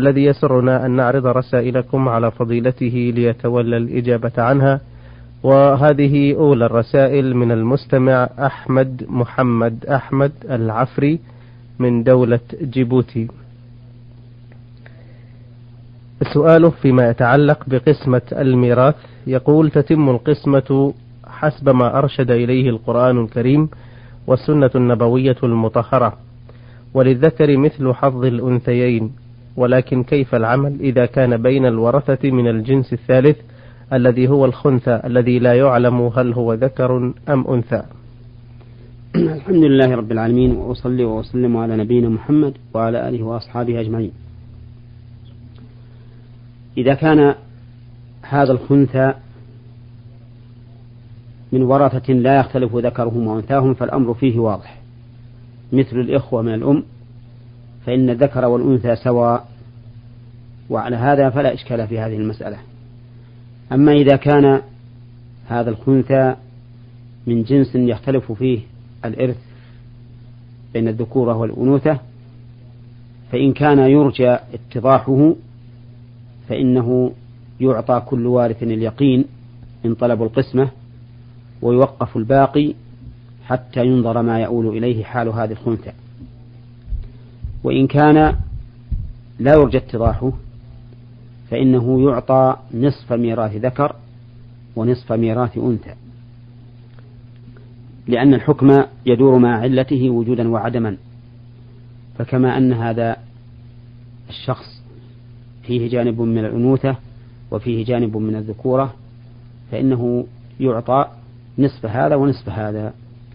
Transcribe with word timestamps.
الذي 0.00 0.24
يسرنا 0.24 0.86
أن 0.86 0.90
نعرض 0.90 1.26
رسائلكم 1.26 2.08
على 2.08 2.30
فضيلته 2.30 3.12
ليتولى 3.16 3.76
الإجابة 3.76 4.32
عنها 4.38 4.80
وهذه 5.42 6.36
أولى 6.36 6.66
الرسائل 6.66 7.36
من 7.36 7.52
المستمع 7.52 8.28
أحمد 8.38 9.06
محمد 9.08 9.86
أحمد 9.86 10.32
العفري 10.50 11.18
من 11.78 12.02
دولة 12.02 12.40
جيبوتي. 12.62 13.28
سؤاله 16.34 16.70
فيما 16.70 17.10
يتعلق 17.10 17.64
بقسمة 17.66 18.22
الميراث 18.32 18.96
يقول 19.26 19.70
تتم 19.70 20.08
القسمة 20.08 20.94
حسب 21.26 21.68
ما 21.68 21.98
أرشد 21.98 22.30
إليه 22.30 22.70
القرآن 22.70 23.24
الكريم 23.24 23.68
والسنة 24.26 24.70
النبوية 24.74 25.36
المطهرة 25.42 26.18
وللذكر 26.94 27.56
مثل 27.56 27.92
حظ 27.92 28.24
الأنثيين. 28.24 29.27
ولكن 29.58 30.02
كيف 30.02 30.34
العمل 30.34 30.80
إذا 30.80 31.06
كان 31.06 31.42
بين 31.42 31.66
الورثة 31.66 32.30
من 32.30 32.48
الجنس 32.48 32.92
الثالث 32.92 33.36
الذي 33.92 34.28
هو 34.28 34.44
الخنثى 34.44 35.00
الذي 35.04 35.38
لا 35.38 35.54
يعلم 35.54 36.00
هل 36.00 36.32
هو 36.32 36.54
ذكر 36.54 37.12
أم 37.28 37.46
أنثى؟ 37.48 37.82
الحمد 39.16 39.64
لله 39.64 39.94
رب 39.94 40.12
العالمين 40.12 40.56
وأصلي 40.56 41.04
وأسلم 41.04 41.56
على 41.56 41.76
نبينا 41.76 42.08
محمد 42.08 42.54
وعلى 42.74 43.08
آله 43.08 43.22
وأصحابه 43.22 43.80
أجمعين. 43.80 44.12
إذا 46.76 46.94
كان 46.94 47.34
هذا 48.22 48.52
الخنثى 48.52 49.12
من 51.52 51.62
ورثة 51.62 52.12
لا 52.12 52.40
يختلف 52.40 52.76
ذكرهم 52.76 53.26
وأنثاهم 53.26 53.74
فالأمر 53.74 54.14
فيه 54.14 54.38
واضح. 54.38 54.80
مثل 55.72 55.96
الإخوة 56.00 56.42
من 56.42 56.54
الأم 56.54 56.84
فإن 57.88 58.10
الذكر 58.10 58.44
والأنثى 58.44 58.96
سواء 58.96 59.48
وعلى 60.70 60.96
هذا 60.96 61.30
فلا 61.30 61.54
إشكال 61.54 61.88
في 61.88 61.98
هذه 61.98 62.16
المسألة. 62.16 62.58
أما 63.72 63.92
إذا 63.92 64.16
كان 64.16 64.60
هذا 65.46 65.70
الخنثى 65.70 66.34
من 67.26 67.42
جنس 67.42 67.74
يختلف 67.74 68.32
فيه 68.32 68.60
الإرث 69.04 69.36
بين 70.72 70.88
الذكورة 70.88 71.36
والأنوثة 71.36 71.98
فإن 73.32 73.52
كان 73.52 73.78
يرجى 73.78 74.30
اتضاحه 74.30 75.34
فإنه 76.48 77.12
يعطى 77.60 78.02
كل 78.06 78.26
وارث 78.26 78.62
اليقين 78.62 79.24
إن 79.84 79.94
طلبوا 79.94 80.26
القسمة 80.26 80.70
ويوقف 81.62 82.16
الباقي 82.16 82.74
حتى 83.46 83.86
ينظر 83.86 84.22
ما 84.22 84.40
يؤول 84.40 84.76
إليه 84.76 85.04
حال 85.04 85.28
هذه 85.28 85.52
الخنثى 85.52 85.92
وإن 87.64 87.86
كان 87.86 88.36
لا 89.38 89.52
يرجى 89.54 89.78
اتضاحه 89.78 90.32
فإنه 91.50 92.10
يعطى 92.10 92.56
نصف 92.74 93.12
ميراث 93.12 93.56
ذكر 93.56 93.96
ونصف 94.76 95.12
ميراث 95.12 95.58
أنثى. 95.58 95.94
لأن 98.06 98.34
الحكم 98.34 98.84
يدور 99.06 99.38
مع 99.38 99.60
علته 99.60 100.10
وجودا 100.10 100.48
وعدما 100.48 100.96
فكما 102.18 102.56
أن 102.56 102.72
هذا 102.72 103.16
الشخص 104.28 104.82
فيه 105.62 105.88
جانب 105.88 106.20
من 106.20 106.38
الأنوثة 106.38 106.96
وفيه 107.50 107.84
جانب 107.84 108.16
من 108.16 108.36
الذكورة 108.36 108.94
فإنه 109.70 110.26
يعطى 110.60 111.06
نصف 111.58 111.86
هذا 111.86 112.14
ونصف 112.16 112.48
هذا. 112.48 112.94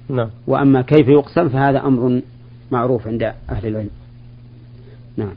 نعم. 0.09 0.29
وأما 0.47 0.81
كيف 0.81 1.07
يقسم 1.07 1.49
فهذا 1.49 1.85
أمر 1.85 2.21
معروف 2.71 3.07
عند 3.07 3.23
أهل 3.49 3.67
العلم. 3.67 3.89
نعم. 5.17 5.33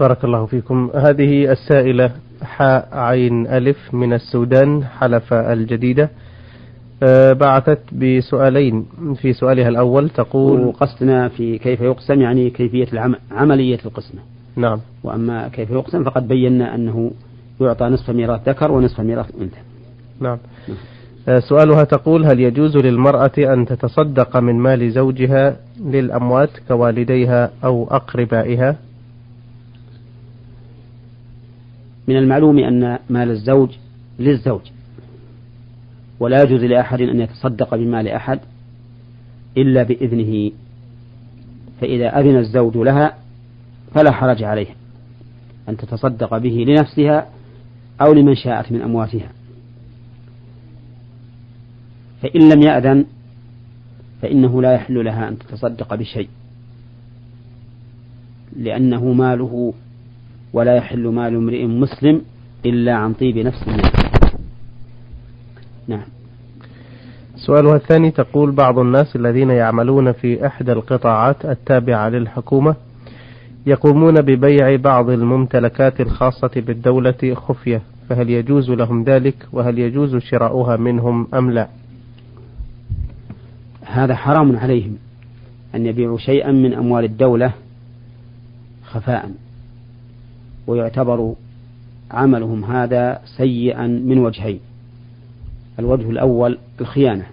بارك 0.00 0.24
الله 0.24 0.46
فيكم. 0.46 0.90
هذه 0.94 1.52
السائلة 1.52 2.10
حاء 2.42 2.88
عين 2.92 3.46
ألف 3.46 3.94
من 3.94 4.12
السودان 4.12 4.84
حلفة 4.84 5.52
الجديدة. 5.52 6.10
آه، 7.02 7.32
بعثت 7.32 7.78
بسؤالين. 7.92 8.86
في 9.14 9.32
سؤالها 9.32 9.68
الأول 9.68 10.08
تقول 10.08 10.72
قصدنا 10.72 11.28
في 11.28 11.58
كيف 11.58 11.80
يقسم 11.80 12.20
يعني 12.20 12.50
كيفية 12.50 12.86
العم... 12.92 13.14
عملية 13.30 13.78
القسمة. 13.84 14.20
نعم. 14.56 14.80
وأما 15.04 15.48
كيف 15.48 15.70
يقسم 15.70 16.04
فقد 16.04 16.28
بينا 16.28 16.74
أنه 16.74 17.10
يعطى 17.60 17.84
نصف 17.84 18.10
ميراث 18.10 18.48
ذكر 18.48 18.72
ونصف 18.72 19.00
ميراث 19.00 19.30
أنثى. 19.40 19.60
نعم, 20.20 20.38
نعم. 20.68 20.78
آه، 21.28 21.38
سؤالها 21.38 21.84
تقول 21.84 22.24
هل 22.24 22.40
يجوز 22.40 22.76
للمرأة 22.76 23.32
أن 23.38 23.66
تتصدق 23.66 24.36
من 24.36 24.54
مال 24.54 24.92
زوجها 24.92 25.56
للأموات 25.80 26.50
كوالديها 26.68 27.50
أو 27.64 27.88
أقربائها؟ 27.90 28.76
من 32.08 32.16
المعلوم 32.16 32.58
أن 32.58 32.98
مال 33.10 33.30
الزوج 33.30 33.70
للزوج 34.18 34.60
ولا 36.20 36.42
يجوز 36.42 36.64
لأحد 36.64 37.00
أن 37.00 37.20
يتصدق 37.20 37.74
بمال 37.74 38.08
أحد 38.08 38.40
إلا 39.56 39.82
بإذنه 39.82 40.50
فإذا 41.80 42.20
أذن 42.20 42.36
الزوج 42.36 42.76
لها 42.76 43.14
فلا 43.94 44.10
حرج 44.10 44.42
عليها 44.42 44.74
أن 45.68 45.76
تتصدق 45.76 46.38
به 46.38 46.64
لنفسها 46.68 47.26
أو 48.00 48.12
لمن 48.12 48.34
شاءت 48.34 48.72
من 48.72 48.82
أمواتها. 48.82 49.28
فإن 52.24 52.48
لم 52.48 52.62
يأذن 52.62 53.04
فإنه 54.22 54.62
لا 54.62 54.72
يحل 54.72 55.04
لها 55.04 55.28
أن 55.28 55.38
تتصدق 55.38 55.94
بشيء 55.94 56.28
لأنه 58.56 59.12
ماله 59.12 59.74
ولا 60.52 60.76
يحل 60.76 61.06
مال 61.08 61.36
امرئ 61.36 61.66
مسلم 61.66 62.22
إلا 62.66 62.94
عن 62.94 63.12
طيب 63.12 63.38
نفس 63.38 63.68
نعم. 65.88 66.04
سؤالها 67.36 67.76
الثاني 67.76 68.10
تقول 68.10 68.52
بعض 68.52 68.78
الناس 68.78 69.16
الذين 69.16 69.50
يعملون 69.50 70.12
في 70.12 70.46
إحدى 70.46 70.72
القطاعات 70.72 71.44
التابعة 71.44 72.08
للحكومة 72.08 72.76
يقومون 73.66 74.20
ببيع 74.20 74.76
بعض 74.76 75.10
الممتلكات 75.10 76.00
الخاصة 76.00 76.50
بالدولة 76.56 77.34
خفية 77.34 77.82
فهل 78.08 78.30
يجوز 78.30 78.70
لهم 78.70 79.04
ذلك 79.04 79.46
وهل 79.52 79.78
يجوز 79.78 80.16
شراؤها 80.16 80.76
منهم 80.76 81.28
أم 81.34 81.50
لا؟ 81.50 81.68
هذا 83.84 84.14
حرام 84.14 84.56
عليهم 84.56 84.96
أن 85.74 85.86
يبيعوا 85.86 86.18
شيئا 86.18 86.52
من 86.52 86.74
أموال 86.74 87.04
الدولة 87.04 87.52
خفاء 88.84 89.30
ويعتبر 90.66 91.34
عملهم 92.10 92.64
هذا 92.64 93.20
سيئا 93.36 93.86
من 93.86 94.18
وجهين 94.18 94.60
الوجه 95.78 96.10
الأول 96.10 96.58
الخيانة. 96.80 97.26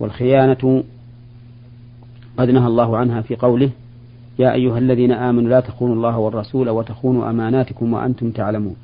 والخيانة 0.00 0.84
قد 2.36 2.50
نهى 2.50 2.66
الله 2.66 2.96
عنها 2.96 3.20
في 3.20 3.36
قوله 3.36 3.70
يا 4.38 4.52
أيها 4.52 4.78
الذين 4.78 5.12
آمنوا 5.12 5.50
لا 5.50 5.60
تخونوا 5.60 5.94
الله 5.94 6.18
والرسول 6.18 6.68
وتخونوا 6.68 7.30
أماناتكم 7.30 7.92
وأنتم 7.92 8.30
تعلمون. 8.30 8.76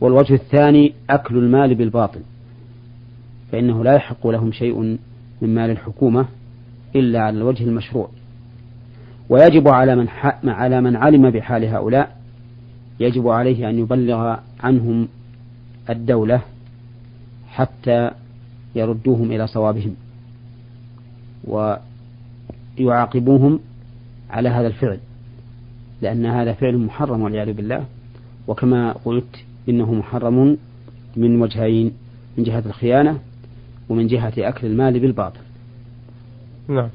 والوجه 0.00 0.34
الثاني 0.34 0.92
أكل 1.10 1.38
المال 1.38 1.74
بالباطل. 1.74 2.20
فإنه 3.52 3.84
لا 3.84 3.94
يحق 3.94 4.26
لهم 4.26 4.52
شيء 4.52 4.98
من 5.40 5.54
مال 5.54 5.70
الحكومة 5.70 6.26
إلا 6.96 7.20
على 7.20 7.38
الوجه 7.38 7.64
المشروع. 7.64 8.08
ويجب 9.28 9.68
على 9.68 9.96
من 9.96 10.08
على 10.44 10.80
من 10.80 10.96
علم 10.96 11.30
بحال 11.30 11.64
هؤلاء 11.64 12.16
يجب 13.00 13.28
عليه 13.28 13.70
أن 13.70 13.78
يبلغ 13.78 14.36
عنهم 14.60 15.08
الدولة 15.90 16.40
حتى 17.48 18.10
يردوهم 18.74 19.32
إلى 19.32 19.46
صوابهم 19.46 19.94
ويعاقبوهم 22.78 23.60
على 24.30 24.48
هذا 24.48 24.66
الفعل 24.66 24.98
لأن 26.02 26.26
هذا 26.26 26.52
فعل 26.52 26.78
محرم 26.78 27.22
والعياذ 27.22 27.52
بالله. 27.52 27.84
وكما 28.48 28.92
قلت 28.92 29.44
إنه 29.68 29.94
محرم 29.94 30.56
من 31.16 31.42
وجهين 31.42 31.92
من 32.38 32.44
جهة 32.44 32.62
الخيانة 32.66 33.18
ومن 33.90 34.06
جهة 34.06 34.32
أكل 34.38 34.66
المال 34.66 34.98
بالباطل. 34.98 35.40
نعم. 36.68 36.88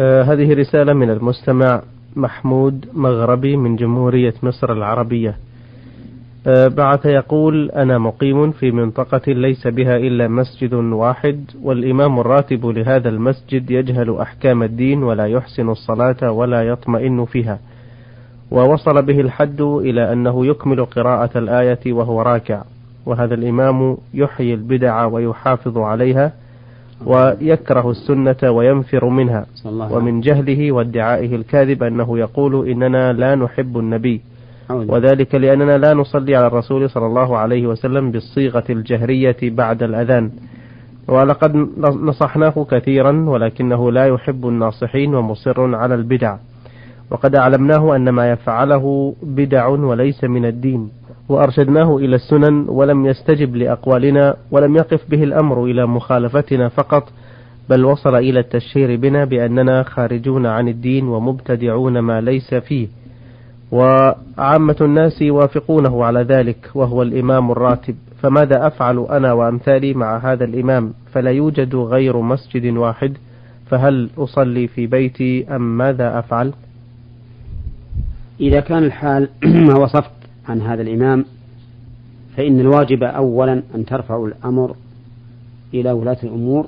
آه 0.00 0.22
هذه 0.22 0.54
رسالة 0.54 0.92
من 0.92 1.10
المستمع 1.10 1.82
محمود 2.16 2.86
مغربي 2.94 3.56
من 3.56 3.76
جمهورية 3.76 4.34
مصر 4.42 4.72
العربية. 4.72 5.36
آه 6.46 6.68
بعث 6.68 7.06
يقول 7.06 7.70
أنا 7.70 7.98
مقيم 7.98 8.50
في 8.50 8.70
منطقة 8.70 9.32
ليس 9.32 9.66
بها 9.66 9.96
إلا 9.96 10.28
مسجد 10.28 10.74
واحد 10.74 11.44
والإمام 11.62 12.20
الراتب 12.20 12.66
لهذا 12.66 13.08
المسجد 13.08 13.70
يجهل 13.70 14.18
أحكام 14.18 14.62
الدين 14.62 15.02
ولا 15.02 15.26
يحسن 15.26 15.68
الصلاة 15.68 16.30
ولا 16.30 16.62
يطمئن 16.62 17.24
فيها. 17.24 17.58
ووصل 18.50 19.02
به 19.02 19.20
الحد 19.20 19.60
إلى 19.60 20.12
أنه 20.12 20.46
يكمل 20.46 20.84
قراءة 20.84 21.38
الآية 21.38 21.92
وهو 21.92 22.22
راكع. 22.22 22.62
وهذا 23.06 23.34
الإمام 23.34 23.96
يحيي 24.14 24.54
البدع 24.54 25.04
ويحافظ 25.04 25.78
عليها 25.78 26.32
ويكره 27.06 27.90
السنة 27.90 28.50
وينفر 28.50 29.08
منها. 29.08 29.46
ومن 29.96 30.20
جهله 30.20 30.72
وادعائه 30.72 31.36
الكاذب 31.36 31.82
أنه 31.82 32.18
يقول 32.18 32.68
إننا 32.68 33.12
لا 33.12 33.34
نحب 33.34 33.78
النبي. 33.78 34.20
وذلك 34.70 35.34
لأننا 35.34 35.78
لا 35.78 35.94
نصلي 35.94 36.36
على 36.36 36.46
الرسول 36.46 36.90
صلى 36.90 37.06
الله 37.06 37.36
عليه 37.38 37.66
وسلم 37.66 38.10
بالصيغة 38.10 38.64
الجهرية 38.70 39.36
بعد 39.42 39.82
الأذان. 39.82 40.30
ولقد 41.08 41.56
نصحناه 41.78 42.66
كثيرا 42.70 43.12
ولكنه 43.28 43.92
لا 43.92 44.06
يحب 44.06 44.46
الناصحين 44.48 45.14
ومصر 45.14 45.74
على 45.76 45.94
البدع. 45.94 46.36
وقد 47.10 47.34
أعلمناه 47.34 47.96
أن 47.96 48.08
ما 48.08 48.30
يفعله 48.30 49.14
بدع 49.22 49.66
وليس 49.66 50.24
من 50.24 50.44
الدين. 50.44 50.99
وأرشدناه 51.30 51.96
إلى 51.96 52.16
السنن 52.16 52.64
ولم 52.68 53.06
يستجب 53.06 53.56
لأقوالنا 53.56 54.36
ولم 54.50 54.76
يقف 54.76 55.10
به 55.10 55.24
الأمر 55.24 55.64
إلى 55.64 55.86
مخالفتنا 55.86 56.68
فقط 56.68 57.12
بل 57.68 57.84
وصل 57.84 58.14
إلى 58.14 58.40
التشهير 58.40 58.96
بنا 58.96 59.24
بأننا 59.24 59.82
خارجون 59.82 60.46
عن 60.46 60.68
الدين 60.68 61.08
ومبتدعون 61.08 61.98
ما 61.98 62.20
ليس 62.20 62.54
فيه. 62.54 62.88
وعامة 63.72 64.76
الناس 64.80 65.22
يوافقونه 65.22 66.04
على 66.04 66.22
ذلك 66.22 66.70
وهو 66.74 67.02
الإمام 67.02 67.50
الراتب. 67.50 67.94
فماذا 68.22 68.66
أفعل 68.66 69.06
أنا 69.10 69.32
وأمثالي 69.32 69.94
مع 69.94 70.18
هذا 70.18 70.44
الإمام؟ 70.44 70.92
فلا 71.12 71.30
يوجد 71.30 71.74
غير 71.74 72.20
مسجد 72.20 72.76
واحد. 72.76 73.16
فهل 73.66 74.10
أصلي 74.18 74.66
في 74.66 74.86
بيتي 74.86 75.56
أم 75.56 75.78
ماذا 75.78 76.18
أفعل؟ 76.18 76.52
إذا 78.40 78.60
كان 78.60 78.84
الحال 78.84 79.28
ما 79.66 79.74
وصفت 79.74 80.19
عن 80.48 80.60
هذا 80.60 80.82
الإمام 80.82 81.24
فإن 82.36 82.60
الواجب 82.60 83.02
أولا 83.02 83.62
أن 83.74 83.84
ترفعوا 83.84 84.28
الأمر 84.28 84.76
إلى 85.74 85.92
ولاة 85.92 86.18
الأمور 86.22 86.66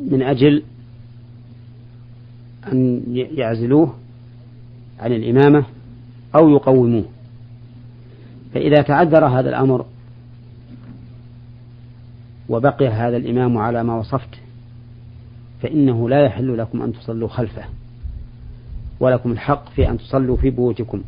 من 0.00 0.22
أجل 0.22 0.62
أن 2.72 3.02
يعزلوه 3.14 3.94
عن 5.00 5.12
الإمامة 5.12 5.66
أو 6.34 6.48
يقوموه. 6.48 7.04
فإذا 8.54 8.82
تعذر 8.82 9.26
هذا 9.26 9.48
الأمر 9.48 9.86
وبقي 12.48 12.88
هذا 12.88 13.16
الإمام 13.16 13.58
على 13.58 13.84
ما 13.84 13.94
وصفت 13.94 14.28
فإنه 15.62 16.08
لا 16.08 16.24
يحل 16.24 16.58
لكم 16.58 16.82
أن 16.82 16.92
تصلوا 16.92 17.28
خلفه 17.28 17.64
ولكم 19.00 19.32
الحق 19.32 19.68
في 19.68 19.90
أن 19.90 19.98
تصلوا 19.98 20.36
في 20.36 20.50
بيوتكم. 20.50 21.02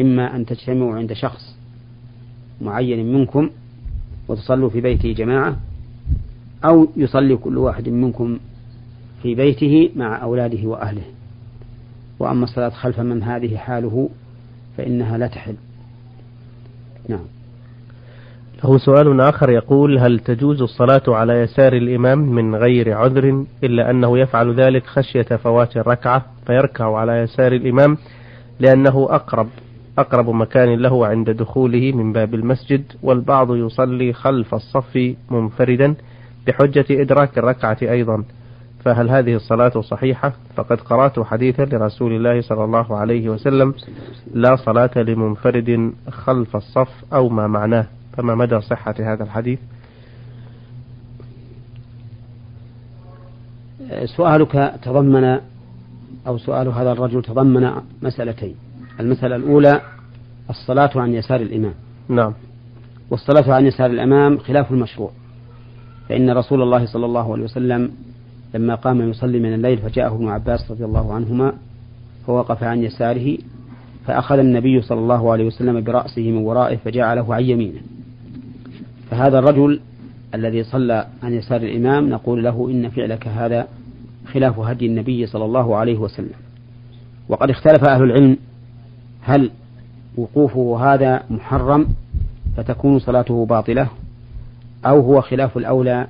إما 0.00 0.36
أن 0.36 0.46
تجتمعوا 0.46 0.94
عند 0.94 1.12
شخص 1.12 1.56
معين 2.60 3.12
منكم 3.12 3.50
وتصلوا 4.28 4.70
في 4.70 4.80
بيته 4.80 5.12
جماعة 5.12 5.56
أو 6.64 6.88
يصلي 6.96 7.36
كل 7.36 7.58
واحد 7.58 7.88
منكم 7.88 8.38
في 9.22 9.34
بيته 9.34 9.90
مع 9.96 10.22
أولاده 10.22 10.68
وأهله. 10.68 11.02
وأما 12.18 12.44
الصلاة 12.44 12.68
خلف 12.68 13.00
من 13.00 13.22
هذه 13.22 13.56
حاله 13.56 14.08
فإنها 14.76 15.18
لا 15.18 15.26
تحل. 15.26 15.54
نعم. 17.08 17.24
له 18.64 18.78
سؤال 18.78 19.20
آخر 19.20 19.50
يقول 19.50 19.98
هل 19.98 20.18
تجوز 20.18 20.62
الصلاة 20.62 21.02
على 21.08 21.32
يسار 21.32 21.72
الإمام 21.72 22.18
من 22.18 22.54
غير 22.54 22.92
عذر 22.96 23.44
إلا 23.64 23.90
أنه 23.90 24.18
يفعل 24.18 24.54
ذلك 24.54 24.86
خشية 24.86 25.22
فوات 25.22 25.76
الركعة 25.76 26.24
فيركع 26.46 26.96
على 26.96 27.12
يسار 27.12 27.52
الإمام 27.52 27.96
لأنه 28.60 29.08
أقرب 29.10 29.48
أقرب 29.98 30.30
مكان 30.30 30.74
له 30.74 31.06
عند 31.06 31.30
دخوله 31.30 31.92
من 31.92 32.12
باب 32.12 32.34
المسجد 32.34 32.84
والبعض 33.02 33.56
يصلي 33.56 34.12
خلف 34.12 34.54
الصف 34.54 35.14
منفردا 35.30 35.94
بحجة 36.46 36.84
إدراك 36.90 37.38
الركعة 37.38 37.78
أيضا 37.82 38.24
فهل 38.84 39.10
هذه 39.10 39.34
الصلاة 39.34 39.80
صحيحة؟ 39.80 40.32
فقد 40.56 40.80
قرأت 40.80 41.20
حديثا 41.20 41.62
لرسول 41.62 42.12
الله 42.12 42.40
صلى 42.40 42.64
الله 42.64 42.96
عليه 42.96 43.28
وسلم 43.28 43.74
لا 44.34 44.56
صلاة 44.56 44.90
لمنفرد 44.96 45.92
خلف 46.10 46.56
الصف 46.56 47.04
أو 47.12 47.28
ما 47.28 47.46
معناه 47.46 47.86
فما 48.16 48.34
مدى 48.34 48.60
صحة 48.60 48.94
هذا 48.98 49.22
الحديث؟ 49.24 49.58
سؤالك 54.16 54.74
تضمن 54.82 55.38
أو 56.26 56.38
سؤال 56.38 56.68
هذا 56.68 56.92
الرجل 56.92 57.22
تضمن 57.22 57.70
مسألتين 58.02 58.71
المسألة 59.00 59.36
الأولى 59.36 59.80
الصلاة 60.50 60.90
عن 60.96 61.14
يسار 61.14 61.40
الإمام. 61.40 61.74
نعم. 62.08 62.32
والصلاة 63.10 63.54
عن 63.54 63.66
يسار 63.66 63.90
الإمام 63.90 64.38
خلاف 64.38 64.72
المشروع. 64.72 65.10
فإن 66.08 66.30
رسول 66.30 66.62
الله 66.62 66.86
صلى 66.86 67.06
الله 67.06 67.32
عليه 67.32 67.44
وسلم 67.44 67.90
لما 68.54 68.74
قام 68.74 69.10
يصلي 69.10 69.40
من 69.40 69.54
الليل 69.54 69.78
فجاءه 69.78 70.14
ابن 70.14 70.28
عباس 70.28 70.70
رضي 70.70 70.84
الله 70.84 71.14
عنهما 71.14 71.52
فوقف 72.26 72.62
عن 72.62 72.82
يساره 72.82 73.38
فأخذ 74.06 74.38
النبي 74.38 74.82
صلى 74.82 74.98
الله 74.98 75.32
عليه 75.32 75.44
وسلم 75.44 75.80
برأسه 75.80 76.30
من 76.30 76.36
ورائه 76.36 76.76
فجعله 76.76 77.34
عن 77.34 77.42
يمينه. 77.42 77.80
فهذا 79.10 79.38
الرجل 79.38 79.80
الذي 80.34 80.62
صلى 80.64 81.06
عن 81.22 81.34
يسار 81.34 81.62
الإمام 81.62 82.10
نقول 82.10 82.44
له 82.44 82.68
إن 82.70 82.88
فعلك 82.88 83.28
هذا 83.28 83.68
خلاف 84.32 84.58
هدي 84.58 84.86
النبي 84.86 85.26
صلى 85.26 85.44
الله 85.44 85.76
عليه 85.76 85.98
وسلم. 85.98 86.34
وقد 87.28 87.50
اختلف 87.50 87.84
أهل 87.84 88.02
العلم 88.02 88.36
هل 89.22 89.50
وقوفه 90.16 90.94
هذا 90.94 91.22
محرم 91.30 91.88
فتكون 92.56 92.98
صلاته 92.98 93.46
باطلة؟ 93.46 93.88
أو 94.86 95.00
هو 95.00 95.20
خلاف 95.20 95.56
الأولى 95.56 96.06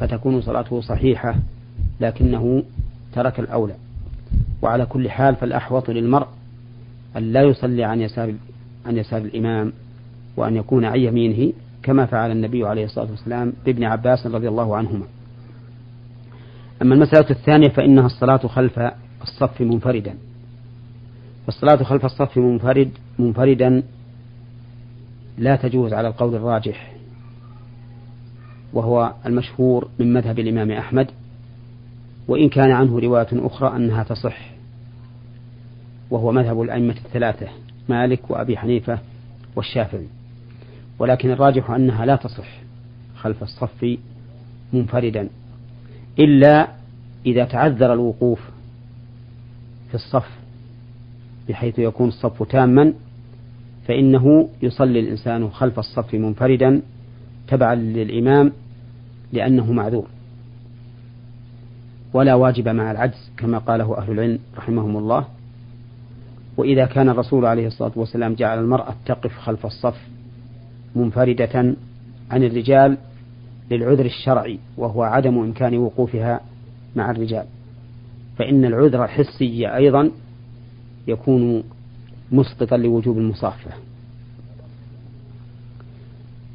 فتكون 0.00 0.40
صلاته 0.40 0.80
صحيحة 0.80 1.34
لكنه 2.00 2.62
ترك 3.12 3.40
الأولى؟ 3.40 3.74
وعلى 4.62 4.86
كل 4.86 5.10
حال 5.10 5.36
فالأحوط 5.36 5.90
للمرء 5.90 6.26
أن 7.16 7.32
لا 7.32 7.42
يصلي 7.42 7.84
عن 7.84 8.00
يسار 8.00 8.34
عن 8.86 8.96
يسار 8.96 9.20
الإمام 9.20 9.72
وأن 10.36 10.56
يكون 10.56 10.84
عن 10.84 11.00
يمينه 11.00 11.52
كما 11.82 12.06
فعل 12.06 12.30
النبي 12.30 12.66
عليه 12.66 12.84
الصلاة 12.84 13.10
والسلام 13.10 13.52
بابن 13.66 13.84
عباس 13.84 14.26
رضي 14.26 14.48
الله 14.48 14.76
عنهما. 14.76 15.04
أما 16.82 16.94
المسألة 16.94 17.30
الثانية 17.30 17.68
فإنها 17.68 18.06
الصلاة 18.06 18.36
خلف 18.36 18.78
الصف 19.22 19.60
منفردا. 19.60 20.14
والصلاة 21.46 21.82
خلف 21.82 22.04
الصف 22.04 22.38
منفرد 22.38 22.90
منفردا 23.18 23.82
لا 25.38 25.56
تجوز 25.56 25.92
على 25.92 26.08
القول 26.08 26.34
الراجح 26.34 26.92
وهو 28.72 29.12
المشهور 29.26 29.88
من 29.98 30.12
مذهب 30.12 30.38
الإمام 30.38 30.70
أحمد 30.70 31.10
وإن 32.28 32.48
كان 32.48 32.70
عنه 32.70 32.98
رواية 32.98 33.28
أخرى 33.32 33.76
أنها 33.76 34.02
تصح 34.02 34.50
وهو 36.10 36.32
مذهب 36.32 36.62
الأئمة 36.62 36.94
الثلاثة 37.04 37.48
مالك 37.88 38.30
وأبي 38.30 38.56
حنيفة 38.56 38.98
والشافعي. 39.56 40.06
ولكن 40.98 41.30
الراجح 41.30 41.70
أنها 41.70 42.06
لا 42.06 42.16
تصح 42.16 42.48
خلف 43.16 43.42
الصف 43.42 43.98
منفردا 44.72 45.28
إلا 46.18 46.68
إذا 47.26 47.44
تعذر 47.44 47.92
الوقوف 47.92 48.40
في 49.88 49.94
الصف 49.94 50.45
بحيث 51.48 51.78
يكون 51.78 52.08
الصف 52.08 52.42
تاما 52.42 52.92
فإنه 53.88 54.48
يصلي 54.62 55.00
الإنسان 55.00 55.50
خلف 55.50 55.78
الصف 55.78 56.14
منفردا 56.14 56.82
تبعا 57.48 57.74
للإمام 57.74 58.52
لأنه 59.32 59.72
معذور. 59.72 60.06
ولا 62.12 62.34
واجب 62.34 62.68
مع 62.68 62.90
العجز 62.90 63.30
كما 63.36 63.58
قاله 63.58 63.98
أهل 63.98 64.12
العلم 64.12 64.38
رحمهم 64.56 64.96
الله. 64.96 65.24
وإذا 66.56 66.86
كان 66.86 67.08
الرسول 67.08 67.46
عليه 67.46 67.66
الصلاة 67.66 67.92
والسلام 67.96 68.34
جعل 68.34 68.58
المرأة 68.58 68.94
تقف 69.06 69.38
خلف 69.38 69.66
الصف 69.66 70.08
منفردة 70.96 71.76
عن 72.30 72.42
الرجال 72.44 72.98
للعذر 73.70 74.04
الشرعي 74.04 74.58
وهو 74.76 75.02
عدم 75.02 75.38
إمكان 75.38 75.78
وقوفها 75.78 76.40
مع 76.96 77.10
الرجال. 77.10 77.44
فإن 78.38 78.64
العذر 78.64 79.04
الحسي 79.04 79.74
أيضا 79.74 80.10
يكون 81.06 81.62
مسقطا 82.32 82.76
لوجوب 82.76 83.18
المصافة 83.18 83.70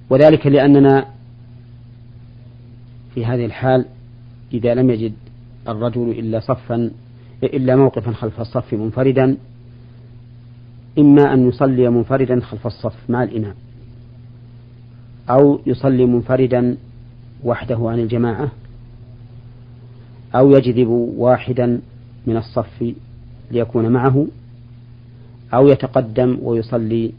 وذلك 0.09 0.47
لأننا 0.47 1.05
في 3.13 3.25
هذه 3.25 3.45
الحال 3.45 3.85
إذا 4.53 4.73
لم 4.73 4.89
يجد 4.89 5.13
الرجل 5.67 6.09
إلا 6.09 6.39
صفا 6.39 6.91
إلا 7.43 7.75
موقفا 7.75 8.11
خلف 8.11 8.41
الصف 8.41 8.73
منفردا 8.73 9.37
إما 10.99 11.33
أن 11.33 11.47
يصلي 11.47 11.89
منفردا 11.89 12.39
خلف 12.39 12.67
الصف 12.67 13.09
مع 13.09 13.23
الإمام 13.23 13.55
أو 15.29 15.61
يصلي 15.65 16.05
منفردا 16.05 16.77
وحده 17.43 17.89
عن 17.89 17.99
الجماعة 17.99 18.51
أو 20.35 20.51
يجذب 20.51 20.87
واحدا 21.17 21.81
من 22.27 22.37
الصف 22.37 22.93
ليكون 23.51 23.87
معه. 23.87 24.27
أو 25.53 25.67
يتقدم 25.67 26.37
ويصلي 26.41 27.11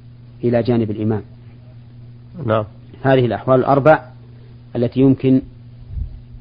إلى 0.45 0.63
جانب 0.63 0.91
الإمام. 0.91 1.23
نعم. 2.47 2.65
هذه 3.03 3.27
الأحوال 3.27 3.61
الأربع 3.61 4.05
التي 4.77 5.01
يمكن 5.01 5.43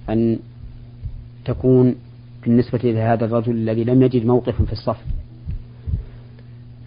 أن 0.10 0.40
تكون 1.46 1.96
بالنسبة 2.44 2.80
لهذا 2.84 3.26
الرجل 3.26 3.52
الذي 3.52 3.84
لم 3.84 4.02
يجد 4.02 4.26
موقفا 4.26 4.66
في 4.66 4.72
الصف. 4.72 4.98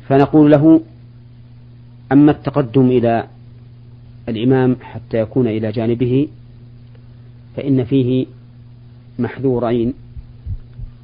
فنقول 0.08 0.50
له 0.50 0.80
أما 2.12 2.30
التقدم 2.32 2.86
إلى 2.86 3.26
الإمام 4.28 4.76
حتى 4.80 5.18
يكون 5.18 5.46
إلى 5.46 5.72
جانبه 5.72 6.28
فإن 7.56 7.84
فيه 7.84 8.26
محذورين. 9.18 9.94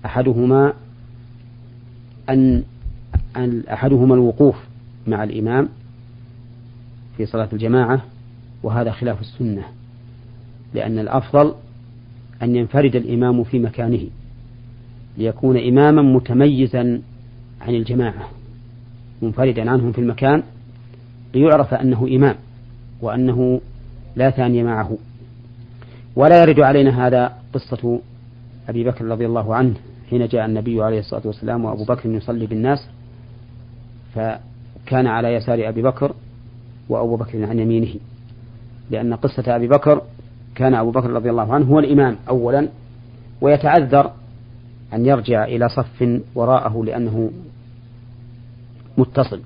أحدهما 0.04 0.72
أن 2.30 2.62
أحدهما 3.72 4.14
الوقوف 4.14 4.56
مع 5.06 5.24
الإمام 5.24 5.68
في 7.16 7.26
صلاة 7.26 7.48
الجماعة 7.52 8.04
وهذا 8.62 8.90
خلاف 8.90 9.20
السنة 9.20 9.62
لأن 10.74 10.98
الأفضل 10.98 11.54
أن 12.42 12.56
ينفرد 12.56 12.96
الإمام 12.96 13.44
في 13.44 13.58
مكانه 13.58 14.06
ليكون 15.18 15.56
إماما 15.56 16.02
متميزا 16.02 17.02
عن 17.60 17.74
الجماعة 17.74 18.28
منفردا 19.22 19.70
عنهم 19.70 19.92
في 19.92 20.00
المكان 20.00 20.42
ليعرف 21.34 21.74
أنه 21.74 22.08
إمام 22.16 22.34
وأنه 23.00 23.60
لا 24.16 24.30
ثاني 24.30 24.62
معه. 24.62 24.98
ولا 26.16 26.42
يرد 26.42 26.60
علينا 26.60 27.06
هذا 27.06 27.32
قصة 27.52 28.00
أبي 28.68 28.84
بكر 28.84 29.04
رضي 29.04 29.26
الله 29.26 29.54
عنه 29.54 29.74
حين 30.10 30.26
جاء 30.26 30.46
النبي 30.46 30.82
عليه 30.82 30.98
الصلاة 30.98 31.22
والسلام 31.24 31.64
وأبو 31.64 31.84
بكر 31.84 32.10
يصلي 32.10 32.46
بالناس 32.46 32.88
فكان 34.14 35.06
على 35.06 35.34
يسار 35.34 35.68
أبي 35.68 35.82
بكر 35.82 36.12
وأبو 36.88 37.16
بكر 37.16 37.46
عن 37.46 37.58
يمينه 37.58 37.94
لأن 38.90 39.14
قصة 39.14 39.56
أبي 39.56 39.68
بكر 39.68 40.02
كان 40.54 40.74
أبو 40.74 40.90
بكر 40.90 41.10
رضي 41.10 41.30
الله 41.30 41.54
عنه 41.54 41.66
هو 41.66 41.78
الإمام 41.78 42.16
أولا 42.28 42.68
ويتعذر 43.40 44.10
أن 44.92 45.06
يرجع 45.06 45.44
إلى 45.44 45.68
صف 45.68 46.20
وراءه 46.34 46.84
لأنه 46.84 47.30
متصل. 48.98 49.40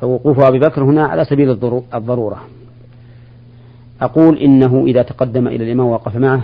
فوقوف 0.00 0.40
أبي 0.40 0.58
بكر 0.58 0.84
هنا 0.84 1.06
على 1.06 1.24
سبيل 1.24 1.50
الضرورة. 1.94 2.44
أقول 4.00 4.38
إنه 4.38 4.84
إذا 4.86 5.02
تقدم 5.02 5.46
إلى 5.46 5.64
الإمام 5.64 5.86
ووقف 5.86 6.16
معه 6.16 6.42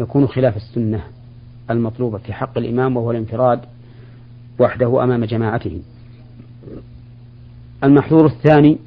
يكون 0.00 0.26
خلاف 0.26 0.56
السنة 0.56 1.02
المطلوبة 1.70 2.18
في 2.18 2.32
حق 2.32 2.58
الإمام 2.58 2.96
وهو 2.96 3.10
الانفراد 3.10 3.60
وحده 4.58 5.04
أمام 5.04 5.24
جماعته. 5.24 5.80
المحظور 7.84 8.26
الثاني 8.26 8.78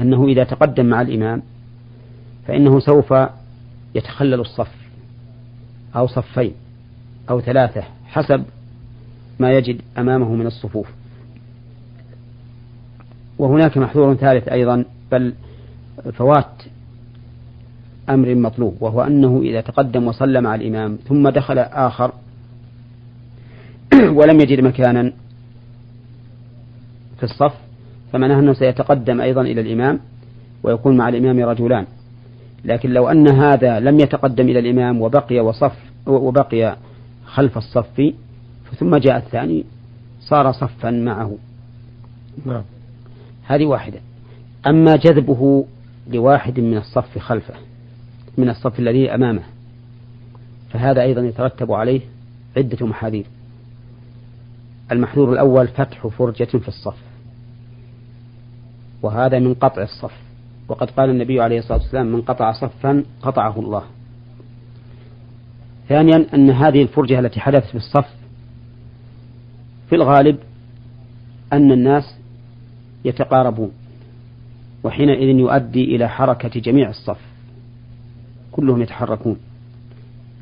أنه 0.00 0.26
إذا 0.26 0.44
تقدم 0.44 0.86
مع 0.86 1.00
الإمام 1.00 1.42
فإنه 2.46 2.80
سوف 2.80 3.14
يتخلل 3.94 4.40
الصف 4.40 4.74
أو 5.96 6.06
صفين 6.06 6.52
أو 7.30 7.40
ثلاثة 7.40 7.82
حسب 8.06 8.44
ما 9.38 9.52
يجد 9.52 9.80
أمامه 9.98 10.34
من 10.34 10.46
الصفوف. 10.46 10.86
وهناك 13.38 13.76
محظور 13.76 14.14
ثالث 14.14 14.48
أيضا 14.48 14.84
بل 15.12 15.34
فوات 16.12 16.62
أمر 18.08 18.34
مطلوب 18.34 18.76
وهو 18.80 19.02
أنه 19.02 19.40
إذا 19.42 19.60
تقدم 19.60 20.06
وصلى 20.06 20.40
مع 20.40 20.54
الإمام 20.54 20.98
ثم 21.08 21.28
دخل 21.28 21.58
آخر 21.58 22.12
ولم 24.18 24.40
يجد 24.40 24.60
مكانا 24.60 25.12
في 27.20 27.26
الصف 27.26 27.54
فمعناه 28.12 28.38
أنه 28.38 28.52
سيتقدم 28.52 29.20
أيضا 29.20 29.42
إلى 29.42 29.60
الإمام 29.60 30.00
ويكون 30.62 30.96
مع 30.96 31.08
الإمام 31.08 31.48
رجلان. 31.48 31.86
لكن 32.64 32.90
لو 32.90 33.08
أن 33.08 33.28
هذا 33.28 33.80
لم 33.80 34.00
يتقدم 34.00 34.48
إلى 34.48 34.58
الإمام 34.58 35.02
وبقي 35.02 35.40
وصف 35.40 35.72
وبقي 36.06 36.76
خلف 37.24 37.58
الصف 37.58 38.12
ثم 38.78 38.96
جاء 38.96 39.16
الثاني 39.16 39.64
صار 40.20 40.52
صفا 40.52 40.90
معه. 40.90 41.36
نعم. 42.46 42.62
هذه 43.46 43.66
واحدة. 43.66 44.00
أما 44.66 44.96
جذبه 44.96 45.64
لواحد 46.10 46.60
من 46.60 46.76
الصف 46.76 47.18
خلفه 47.18 47.54
من 48.38 48.48
الصف 48.48 48.78
الذي 48.78 49.14
أمامه 49.14 49.42
فهذا 50.70 51.02
أيضا 51.02 51.20
يترتب 51.20 51.72
عليه 51.72 52.00
عدة 52.56 52.86
محاذير. 52.86 53.26
المحذور 54.92 55.32
الأول 55.32 55.68
فتح 55.68 56.06
فرجة 56.06 56.44
في 56.44 56.68
الصف. 56.68 57.09
وهذا 59.02 59.38
من 59.38 59.54
قطع 59.54 59.82
الصف. 59.82 60.12
وقد 60.68 60.90
قال 60.90 61.10
النبي 61.10 61.40
عليه 61.40 61.58
الصلاة 61.58 61.78
والسلام 61.78 62.06
من 62.06 62.22
قطع 62.22 62.52
صفا 62.52 63.04
قطعه 63.22 63.58
الله. 63.60 63.82
ثانيا 65.88 66.26
أن 66.34 66.50
هذه 66.50 66.82
الفرجة 66.82 67.18
التي 67.18 67.40
حدثت 67.40 67.66
في 67.66 67.74
الصف 67.74 68.08
في 69.88 69.96
الغالب 69.96 70.38
أن 71.52 71.72
الناس 71.72 72.14
يتقاربون 73.04 73.70
وحينئذ 74.84 75.38
يؤدي 75.38 75.96
إلى 75.96 76.08
حركة 76.08 76.60
جميع 76.60 76.90
الصف. 76.90 77.20
كلهم 78.52 78.82
يتحركون. 78.82 79.36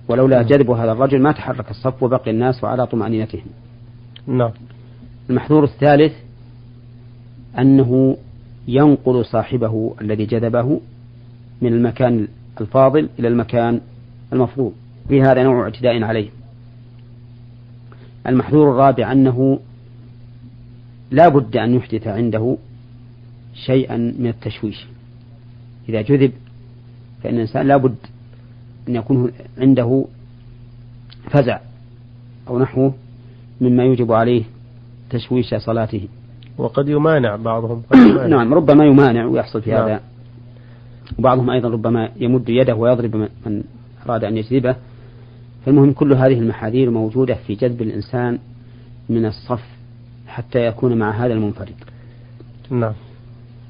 ولولا 0.08 0.42
جذب 0.42 0.70
هذا 0.70 0.92
الرجل 0.92 1.22
ما 1.22 1.32
تحرك 1.32 1.70
الصف 1.70 2.02
وبقي 2.02 2.30
الناس 2.30 2.64
على 2.64 2.86
طمأنينتهم. 2.86 3.46
نعم. 4.26 4.50
المحذور 5.30 5.64
الثالث 5.64 6.12
أنه 7.58 8.16
ينقل 8.68 9.24
صاحبه 9.24 9.94
الذي 10.00 10.24
جذبه 10.24 10.80
من 11.62 11.72
المكان 11.72 12.28
الفاضل 12.60 13.08
إلى 13.18 13.28
المكان 13.28 13.80
المفضول. 14.32 14.72
في 15.08 15.22
هذا 15.22 15.42
نوع 15.42 15.64
اعتداء 15.64 16.02
عليه. 16.02 16.28
المحذور 18.26 18.70
الرابع 18.70 19.12
أنه 19.12 19.60
لا 21.10 21.28
بد 21.28 21.56
أن 21.56 21.74
يحدث 21.74 22.06
عنده 22.06 22.56
شيئا 23.54 23.96
من 23.96 24.26
التشويش. 24.26 24.86
إذا 25.88 26.02
جذب 26.02 26.32
فإن 27.22 27.34
الإنسان 27.34 27.66
لا 27.66 27.76
بد 27.76 27.96
أن 28.88 28.96
يكون 28.96 29.32
عنده 29.58 30.04
فزع 31.30 31.60
أو 32.48 32.58
نحوه 32.58 32.94
مما 33.60 33.84
يوجب 33.84 34.12
عليه 34.12 34.44
تشويش 35.10 35.54
صلاته. 35.54 36.08
وقد 36.58 36.88
يمانع 36.88 37.36
بعضهم. 37.36 37.82
قد 37.90 37.98
يمانع. 37.98 38.26
نعم 38.36 38.54
ربما 38.54 38.84
يمانع 38.84 39.24
ويحصل 39.24 39.62
في 39.62 39.70
نعم. 39.70 39.82
هذا. 39.82 40.00
وبعضهم 41.18 41.50
أيضا 41.50 41.68
ربما 41.68 42.10
يمد 42.16 42.48
يده 42.48 42.74
ويضرب 42.74 43.16
من 43.16 43.62
أراد 44.06 44.24
أن 44.24 44.36
يجذبه. 44.36 44.76
فالمهم 45.66 45.92
كل 45.92 46.12
هذه 46.12 46.38
المحاذير 46.38 46.90
موجودة 46.90 47.34
في 47.34 47.54
جذب 47.54 47.82
الإنسان 47.82 48.38
من 49.08 49.26
الصف 49.26 49.64
حتى 50.26 50.66
يكون 50.66 50.98
مع 50.98 51.10
هذا 51.10 51.32
المنفرد. 51.32 51.74
نعم. 52.70 52.92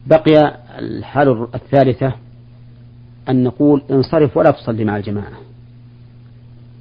بقي 0.06 0.56
الحالة 0.78 1.48
الثالثة 1.54 2.12
أن 3.28 3.44
نقول 3.44 3.82
انصرف 3.90 4.36
ولا 4.36 4.50
تصلي 4.50 4.84
مع 4.84 4.96
الجماعة 4.96 5.38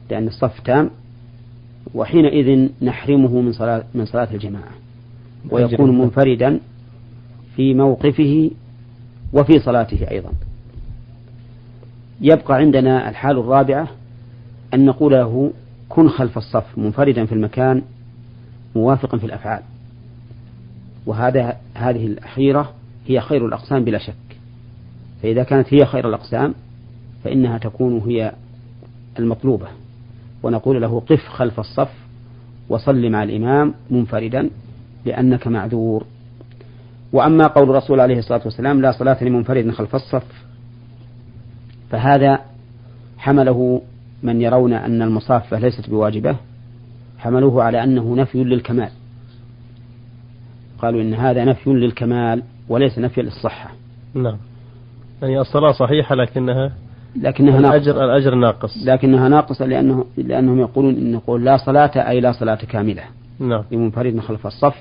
لأن 0.10 0.28
الصف 0.28 0.60
تام 0.60 0.90
وحينئذ 1.94 2.70
نحرمه 2.82 3.42
من 3.42 3.52
صلاة 3.52 3.84
من 3.94 4.06
صلاة 4.06 4.28
الجماعة. 4.34 4.72
ويكون 5.52 5.98
منفردا 5.98 6.60
في 7.56 7.74
موقفه 7.74 8.52
وفي 9.34 9.60
صلاته 9.60 10.12
أيضا. 10.12 10.30
يبقى 12.22 12.56
عندنا 12.56 13.10
الحال 13.10 13.38
الرابعة 13.38 13.88
أن 14.74 14.86
نقول 14.86 15.14
له 15.14 15.52
كن 15.90 16.10
خلف 16.10 16.38
الصف 16.38 16.78
منفردا 16.78 17.26
في 17.26 17.32
المكان 17.32 17.82
موافقا 18.76 19.18
في 19.18 19.26
الأفعال. 19.26 19.64
وهذا 21.06 21.58
هذه 21.74 22.06
الأخيرة 22.06 22.74
هي 23.08 23.22
خير 23.22 23.46
الأقسام 23.46 23.84
بلا 23.84 23.98
شك. 23.98 24.14
فإذا 25.22 25.44
كانت 25.44 25.74
هي 25.74 25.86
خير 25.86 26.10
الأقسام 26.10 26.54
فإنها 27.24 27.58
تكون 27.58 27.98
هي 27.98 28.34
المطلوبة. 29.20 29.68
ونقول 30.44 30.82
له 30.82 31.00
قف 31.00 31.28
خلف 31.28 31.60
الصف 31.60 31.92
وصل 32.70 33.10
مع 33.10 33.24
الإمام 33.24 33.74
منفردا. 33.90 34.50
لأنك 35.08 35.48
معذور. 35.48 36.06
وأما 37.14 37.48
قول 37.48 37.70
الرسول 37.70 38.00
عليه 38.00 38.18
الصلاة 38.18 38.42
والسلام 38.46 38.82
لا 38.82 38.92
صلاة 38.92 39.24
لمنفرد 39.24 39.72
خلف 39.72 39.96
الصف 39.96 40.46
فهذا 41.90 42.40
حمله 43.18 43.82
من 44.24 44.42
يرون 44.42 44.74
أن 44.74 45.02
المصافة 45.02 45.60
ليست 45.60 45.90
بواجبة 45.90 46.36
حملوه 47.20 47.64
على 47.64 47.84
أنه 47.84 48.16
نفي 48.16 48.44
للكمال. 48.44 48.90
قالوا 50.82 51.02
إن 51.02 51.14
هذا 51.14 51.46
نفي 51.46 51.70
للكمال 51.70 52.44
وليس 52.70 53.00
نفي 53.00 53.22
للصحة. 53.22 53.72
نعم. 54.14 54.38
يعني 55.22 55.40
الصلاة 55.40 55.72
صحيحة 55.72 56.16
لكنها 56.16 56.72
لكنها 57.16 57.60
الأجر 57.60 57.94
ناقصة. 57.94 58.06
الأجر 58.06 58.36
ناقص. 58.36 58.78
لكنها 58.86 59.30
ناقصة 59.30 59.66
لأنه 59.66 60.06
لأنهم 60.18 60.60
يقولون 60.60 60.96
إن 60.96 61.12
نقول 61.12 61.46
لا 61.46 61.58
صلاة 61.58 62.10
أي 62.10 62.20
لا 62.20 62.32
صلاة 62.32 62.56
كاملة. 62.56 63.04
نعم. 63.40 63.64
لمنفرد 63.72 64.20
خلف 64.20 64.48
الصف 64.48 64.76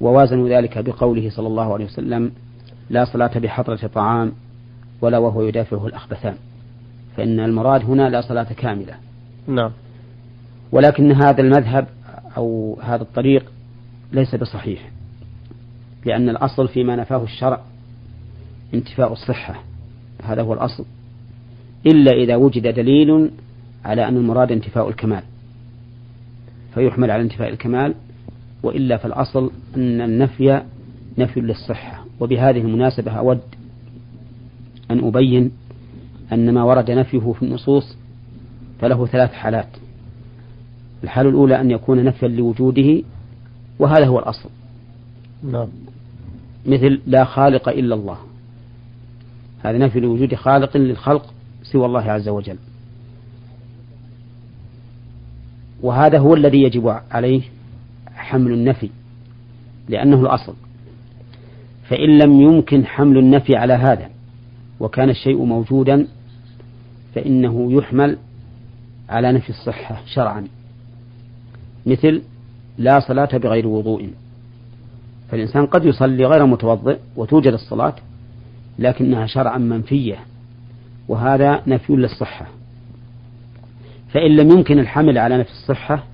ووازنوا 0.00 0.48
ذلك 0.48 0.78
بقوله 0.78 1.30
صلى 1.30 1.46
الله 1.46 1.72
عليه 1.72 1.84
وسلم 1.84 2.32
لا 2.90 3.04
صلاة 3.04 3.38
بحضرة 3.38 3.90
طعام 3.94 4.32
ولا 5.00 5.18
وهو 5.18 5.42
يدافعه 5.42 5.86
الأخبثان. 5.86 6.34
فإن 7.16 7.40
المراد 7.40 7.84
هنا 7.84 8.10
لا 8.10 8.20
صلاة 8.20 8.52
كاملة. 8.52 8.94
نعم. 9.46 9.70
ولكن 10.72 11.12
هذا 11.12 11.40
المذهب 11.40 11.86
أو 12.36 12.78
هذا 12.82 13.02
الطريق 13.02 13.52
ليس 14.12 14.34
بصحيح 14.34 14.90
لأن 16.04 16.28
الأصل 16.28 16.68
فيما 16.68 16.96
نفاه 16.96 17.22
الشرع 17.22 17.60
انتفاء 18.74 19.12
الصحة 19.12 19.62
هذا 20.22 20.42
هو 20.42 20.52
الأصل 20.52 20.84
إلا 21.86 22.12
إذا 22.12 22.36
وجد 22.36 22.74
دليل 22.74 23.30
على 23.84 24.08
أن 24.08 24.16
المراد 24.16 24.52
انتفاء 24.52 24.88
الكمال 24.88 25.22
فيحمل 26.74 27.10
على 27.10 27.22
انتفاء 27.22 27.48
الكمال 27.48 27.94
وإلا 28.62 28.96
فالأصل 28.96 29.50
أن 29.76 30.00
النفي 30.00 30.62
نفي 31.18 31.40
للصحة 31.40 32.04
وبهذه 32.20 32.60
المناسبة 32.60 33.12
أود 33.12 33.40
أن 34.90 35.04
أبين 35.04 35.50
أن 36.32 36.54
ما 36.54 36.62
ورد 36.62 36.90
نفيه 36.90 37.32
في 37.32 37.42
النصوص 37.42 37.96
فله 38.80 39.06
ثلاث 39.06 39.32
حالات. 39.32 39.68
الحالة 41.04 41.28
الأولى 41.28 41.60
أن 41.60 41.70
يكون 41.70 42.04
نفيا 42.04 42.28
لوجوده 42.28 43.02
وهذا 43.78 44.06
هو 44.06 44.18
الأصل. 44.18 44.48
نعم. 45.42 45.68
مثل 46.66 47.00
لا 47.06 47.24
خالق 47.24 47.68
إلا 47.68 47.94
الله. 47.94 48.18
هذا 49.62 49.78
نفي 49.78 50.00
لوجود 50.00 50.34
خالق 50.34 50.76
للخلق 50.76 51.34
سوى 51.62 51.86
الله 51.86 52.02
عز 52.02 52.28
وجل. 52.28 52.56
وهذا 55.82 56.18
هو 56.18 56.34
الذي 56.34 56.62
يجب 56.62 56.88
عليه 57.10 57.42
حمل 58.18 58.52
النفي 58.52 58.90
لأنه 59.88 60.20
الأصل. 60.20 60.54
فإن 61.88 62.18
لم 62.18 62.40
يمكن 62.40 62.86
حمل 62.86 63.18
النفي 63.18 63.56
على 63.56 63.72
هذا 63.72 64.10
وكان 64.80 65.10
الشيء 65.10 65.44
موجودا 65.44 66.06
فإنه 67.14 67.72
يحمل 67.72 68.16
على 69.08 69.32
نفي 69.32 69.50
الصحة 69.50 70.02
شرعا. 70.06 70.46
مثل 71.86 72.22
لا 72.78 73.00
صلاة 73.00 73.38
بغير 73.38 73.66
وضوء. 73.66 74.10
فالإنسان 75.30 75.66
قد 75.66 75.84
يصلي 75.84 76.26
غير 76.26 76.46
متوضئ 76.46 76.98
وتوجد 77.16 77.52
الصلاة 77.52 77.94
لكنها 78.78 79.26
شرعا 79.26 79.58
منفية 79.58 80.16
وهذا 81.08 81.62
نفي 81.66 81.92
للصحة. 81.92 82.46
فإن 84.12 84.36
لم 84.36 84.50
يمكن 84.50 84.78
الحمل 84.78 85.18
على 85.18 85.38
نفي 85.38 85.50
الصحة 85.50 86.04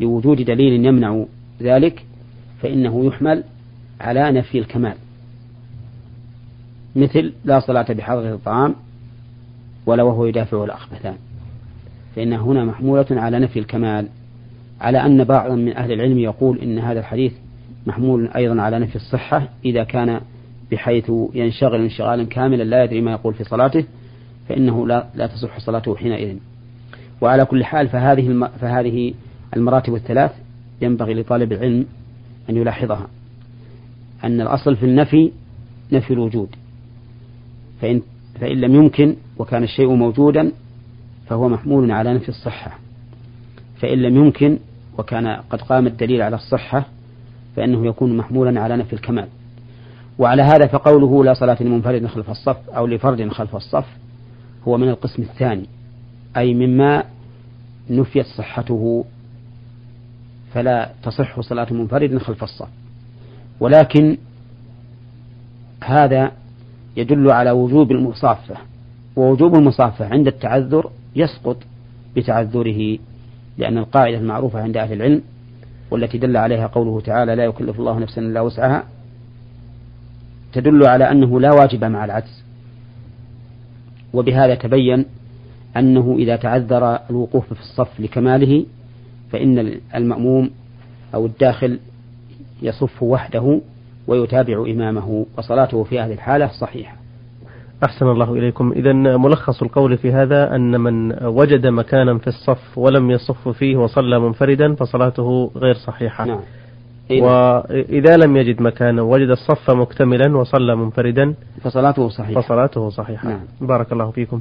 لوجود 0.00 0.40
دليل 0.42 0.86
يمنع 0.86 1.24
ذلك 1.62 2.04
فإنه 2.62 3.06
يحمل 3.06 3.44
على 4.00 4.32
نفي 4.32 4.58
الكمال. 4.58 4.94
مثل 6.96 7.32
لا 7.44 7.60
صلاة 7.60 7.92
بحضرة 7.92 8.34
الطعام 8.34 8.74
ولا 9.86 10.02
وهو 10.02 10.26
يدافع 10.26 10.64
الأخبثان. 10.64 11.16
فإنها 12.16 12.38
هنا 12.38 12.64
محمولة 12.64 13.06
على 13.10 13.38
نفي 13.38 13.58
الكمال 13.58 14.08
على 14.80 14.98
أن 15.06 15.24
بعضا 15.24 15.54
من 15.54 15.76
أهل 15.76 15.92
العلم 15.92 16.18
يقول 16.18 16.58
إن 16.58 16.78
هذا 16.78 17.00
الحديث 17.00 17.32
محمول 17.86 18.28
أيضا 18.36 18.62
على 18.62 18.78
نفي 18.78 18.96
الصحة 18.96 19.48
إذا 19.64 19.84
كان 19.84 20.20
بحيث 20.72 21.12
ينشغل 21.34 21.80
انشغالا 21.80 22.24
كاملا 22.24 22.62
لا 22.62 22.84
يدري 22.84 23.00
ما 23.00 23.10
يقول 23.10 23.34
في 23.34 23.44
صلاته 23.44 23.84
فإنه 24.48 24.86
لا, 24.86 25.06
لا 25.14 25.26
تصح 25.26 25.58
صلاته 25.58 25.96
حينئذ. 25.96 26.36
وعلى 27.20 27.44
كل 27.44 27.64
حال 27.64 27.88
فهذه 27.88 28.48
فهذه 28.60 29.14
المراتب 29.56 29.94
الثلاث 29.94 30.32
ينبغي 30.82 31.14
لطالب 31.14 31.52
العلم 31.52 31.86
أن 32.50 32.56
يلاحظها 32.56 33.06
أن 34.24 34.40
الأصل 34.40 34.76
في 34.76 34.86
النفي 34.86 35.32
نفي 35.92 36.12
الوجود. 36.12 36.48
فإن, 37.80 38.02
فإن 38.40 38.60
لم 38.60 38.74
يمكن 38.74 39.16
وكان 39.38 39.62
الشيء 39.62 39.88
موجودا 39.88 40.52
فهو 41.26 41.48
محمول 41.48 41.90
على 41.90 42.14
نفي 42.14 42.28
الصحة. 42.28 42.78
فإن 43.76 43.98
لم 43.98 44.16
يمكن 44.16 44.58
وكان 44.98 45.26
قد 45.26 45.62
قام 45.62 45.86
الدليل 45.86 46.22
على 46.22 46.36
الصحة 46.36 46.86
فإنه 47.56 47.86
يكون 47.86 48.16
محمولا 48.16 48.60
على 48.60 48.76
نفي 48.76 48.92
الكمال. 48.92 49.28
وعلى 50.18 50.42
هذا 50.42 50.66
فقوله 50.66 51.24
لا 51.24 51.34
صلاة 51.34 51.62
لمنفرد 51.62 52.06
خلف 52.06 52.30
الصف 52.30 52.70
أو 52.70 52.86
لفرد 52.86 53.28
خلف 53.28 53.56
الصف 53.56 53.86
هو 54.68 54.78
من 54.78 54.88
القسم 54.88 55.22
الثاني 55.22 55.66
أي 56.36 56.54
مما 56.54 57.04
نفيت 57.90 58.26
صحته 58.26 59.04
فلا 60.54 60.90
تصح 61.02 61.40
صلاة 61.40 61.72
منفرد 61.72 62.18
خلف 62.18 62.42
الصف. 62.42 62.68
ولكن 63.60 64.16
هذا 65.84 66.32
يدل 66.96 67.30
على 67.30 67.50
وجوب 67.50 67.90
المصافة 67.92 68.54
ووجوب 69.16 69.54
المصافة 69.54 70.06
عند 70.06 70.26
التعذر 70.26 70.90
يسقط 71.16 71.56
بتعذره 72.16 72.98
لأن 73.58 73.78
القاعدة 73.78 74.16
المعروفة 74.16 74.60
عند 74.60 74.76
أهل 74.76 74.92
العلم 74.92 75.22
والتي 75.90 76.18
دل 76.18 76.36
عليها 76.36 76.66
قوله 76.66 77.00
تعالى 77.00 77.34
لا 77.34 77.44
يكلف 77.44 77.78
الله 77.80 77.98
نفسا 77.98 78.20
إلا 78.20 78.40
وسعها 78.40 78.84
تدل 80.52 80.86
على 80.86 81.10
أنه 81.10 81.40
لا 81.40 81.52
واجب 81.52 81.84
مع 81.84 82.04
العجز. 82.04 82.44
وبهذا 84.12 84.54
تبين 84.54 85.04
أنه 85.76 86.16
إذا 86.18 86.36
تعذر 86.36 86.98
الوقوف 87.10 87.52
في 87.52 87.60
الصف 87.60 88.00
لكماله 88.00 88.66
فإن 89.32 89.80
المأموم 89.94 90.50
أو 91.14 91.26
الداخل 91.26 91.78
يصف 92.62 93.02
وحده 93.02 93.60
ويتابع 94.06 94.64
إمامه 94.70 95.26
وصلاته 95.38 95.84
في 95.84 96.00
هذه 96.00 96.12
الحالة 96.12 96.50
صحيحة. 96.60 96.96
أحسن 97.84 98.06
الله 98.06 98.32
إليكم. 98.32 98.72
إذا 98.72 98.92
ملخص 98.92 99.62
القول 99.62 99.98
في 99.98 100.12
هذا 100.12 100.54
أن 100.56 100.80
من 100.80 101.24
وجد 101.24 101.66
مكانا 101.66 102.18
في 102.18 102.26
الصف 102.26 102.78
ولم 102.78 103.10
يصف 103.10 103.48
فيه 103.48 103.76
وصلى 103.76 104.20
منفردا 104.20 104.74
فصلاته 104.74 105.50
غير 105.56 105.74
صحيحة. 105.74 106.24
نعم. 106.24 106.40
وإذا 107.10 108.16
لم 108.16 108.36
يجد 108.36 108.62
مكانا 108.62 109.02
وجد 109.02 109.28
الصف 109.28 109.70
مكتملا 109.70 110.36
وصلى 110.36 110.76
منفردا 110.76 111.34
فصلاته 111.60 112.08
صحيحة. 112.08 112.40
فصلاته 112.40 112.90
صحيحة. 112.90 113.28
نعم. 113.28 113.40
بارك 113.60 113.92
الله 113.92 114.10
فيكم. 114.10 114.40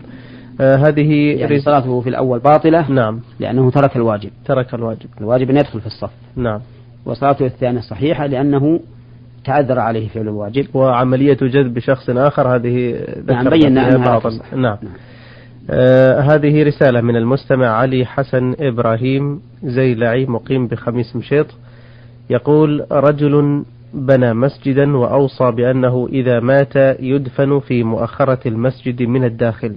آه 0.61 0.75
هذه 0.75 1.35
يعني 1.39 1.59
صلاته 1.59 2.01
في 2.01 2.09
الأول 2.09 2.39
باطلة 2.39 2.91
نعم. 2.91 3.19
لأنه 3.39 3.71
ترك 3.71 3.95
الواجب. 3.95 4.29
ترك 4.45 4.73
الواجب. 4.73 5.09
الواجب 5.21 5.49
أن 5.49 5.57
يدخل 5.57 5.79
في 5.79 5.87
الصف. 5.87 6.11
نعم. 6.35 6.59
وصلاته 7.05 7.45
الثانية 7.45 7.79
صحيحة 7.79 8.25
لأنه 8.25 8.79
تعذر 9.45 9.79
عليه 9.79 10.07
فعل 10.07 10.27
الواجب. 10.27 10.75
وعملية 10.75 11.37
جذب 11.41 11.79
شخص 11.79 12.09
آخر 12.09 12.55
هذه 12.55 13.05
نعم 13.27 13.49
بينا 13.49 13.95
أنها 13.95 14.21
نعم, 14.55 14.61
نعم. 14.61 14.77
آه 15.69 16.19
هذه 16.19 16.63
رسالة 16.63 17.01
من 17.01 17.15
المستمع 17.15 17.67
علي 17.67 18.05
حسن 18.05 18.55
إبراهيم 18.59 19.41
زيلعي 19.63 20.25
مقيم 20.25 20.67
بخميس 20.67 21.15
مشيط. 21.15 21.47
يقول 22.29 22.85
رجل 22.91 23.63
بنى 23.93 24.33
مسجدا 24.33 24.97
وأوصى 24.97 25.51
بأنه 25.51 26.07
إذا 26.11 26.39
مات 26.39 26.75
يدفن 26.99 27.59
في 27.59 27.83
مؤخرة 27.83 28.39
المسجد 28.45 29.01
من 29.01 29.23
الداخل. 29.23 29.75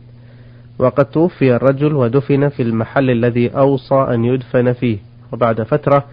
وقد 0.78 1.04
توفي 1.04 1.56
الرجل 1.56 1.94
ودفن 1.94 2.48
في 2.48 2.62
المحل 2.62 3.10
الذي 3.10 3.48
أوصى 3.48 3.94
أن 3.94 4.24
يدفن 4.24 4.72
فيه. 4.72 4.98
وبعد 5.32 5.62
فترة 5.62 6.04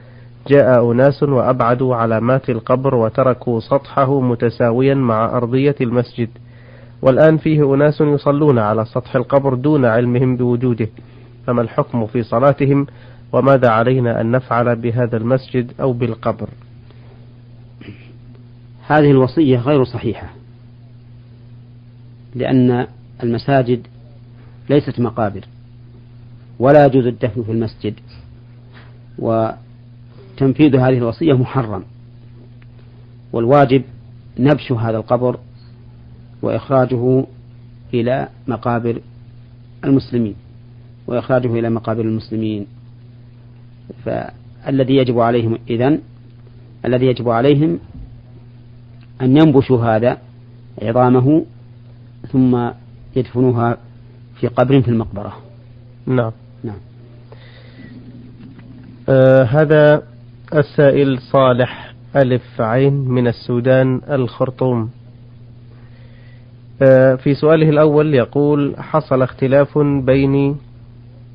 جاء 0.47 0.91
أناس 0.91 1.23
وأبعدوا 1.23 1.95
علامات 1.95 2.49
القبر 2.49 2.95
وتركوا 2.95 3.59
سطحه 3.59 4.21
متساويا 4.21 4.93
مع 4.95 5.25
أرضية 5.37 5.75
المسجد. 5.81 6.29
والآن 7.01 7.37
فيه 7.37 7.73
أناس 7.73 8.01
يصلون 8.01 8.59
على 8.59 8.85
سطح 8.85 9.15
القبر 9.15 9.53
دون 9.53 9.85
علمهم 9.85 10.37
بوجوده. 10.37 10.87
فما 11.47 11.61
الحكم 11.61 12.05
في 12.05 12.23
صلاتهم؟ 12.23 12.87
وماذا 13.33 13.69
علينا 13.69 14.21
أن 14.21 14.31
نفعل 14.31 14.75
بهذا 14.75 15.17
المسجد 15.17 15.71
أو 15.81 15.93
بالقبر؟ 15.93 16.49
هذه 18.87 19.11
الوصية 19.11 19.57
غير 19.57 19.83
صحيحة 19.83 20.29
لأن 22.35 22.87
المساجد 23.23 23.87
ليست 24.69 24.99
مقابر 24.99 25.45
ولا 26.59 26.85
يجوز 26.85 27.05
الدفن 27.05 27.43
في 27.43 27.51
المسجد 27.51 27.93
وتنفيذ 29.19 30.75
هذه 30.75 30.97
الوصية 30.97 31.33
محرم. 31.33 31.83
والواجب 33.33 33.83
نبش 34.39 34.71
هذا 34.71 34.97
القبر 34.97 35.39
وإخراجه 36.41 37.25
إلى 37.93 38.27
مقابر 38.47 39.01
المسلمين 39.85 40.35
وإخراجه 41.07 41.59
إلى 41.59 41.69
مقابر 41.69 42.01
المسلمين. 42.01 42.67
فالذي 44.05 44.95
يجب 44.95 45.19
عليهم 45.19 45.57
إذن 45.69 45.99
الذي 46.85 47.05
يجب 47.05 47.29
عليهم 47.29 47.79
أن 49.21 49.37
ينبشوا 49.37 49.85
هذا 49.85 50.17
عظامه 50.81 51.45
ثم 52.31 52.69
يدفنوها 53.15 53.77
في 54.43 54.49
قبر 54.49 54.81
في 54.81 54.87
المقبرة. 54.87 55.33
نعم. 56.05 56.31
نعم. 56.63 56.77
آه 59.09 59.43
هذا 59.43 60.03
السائل 60.53 61.19
صالح 61.19 61.93
ألف 62.15 62.61
عين 62.61 62.93
من 62.93 63.27
السودان 63.27 64.01
الخرطوم. 64.09 64.89
آه، 66.81 67.15
في 67.15 67.35
سؤاله 67.35 67.69
الأول 67.69 68.13
يقول 68.13 68.75
حصل 68.77 69.21
اختلاف 69.21 69.77
بيني 69.77 70.55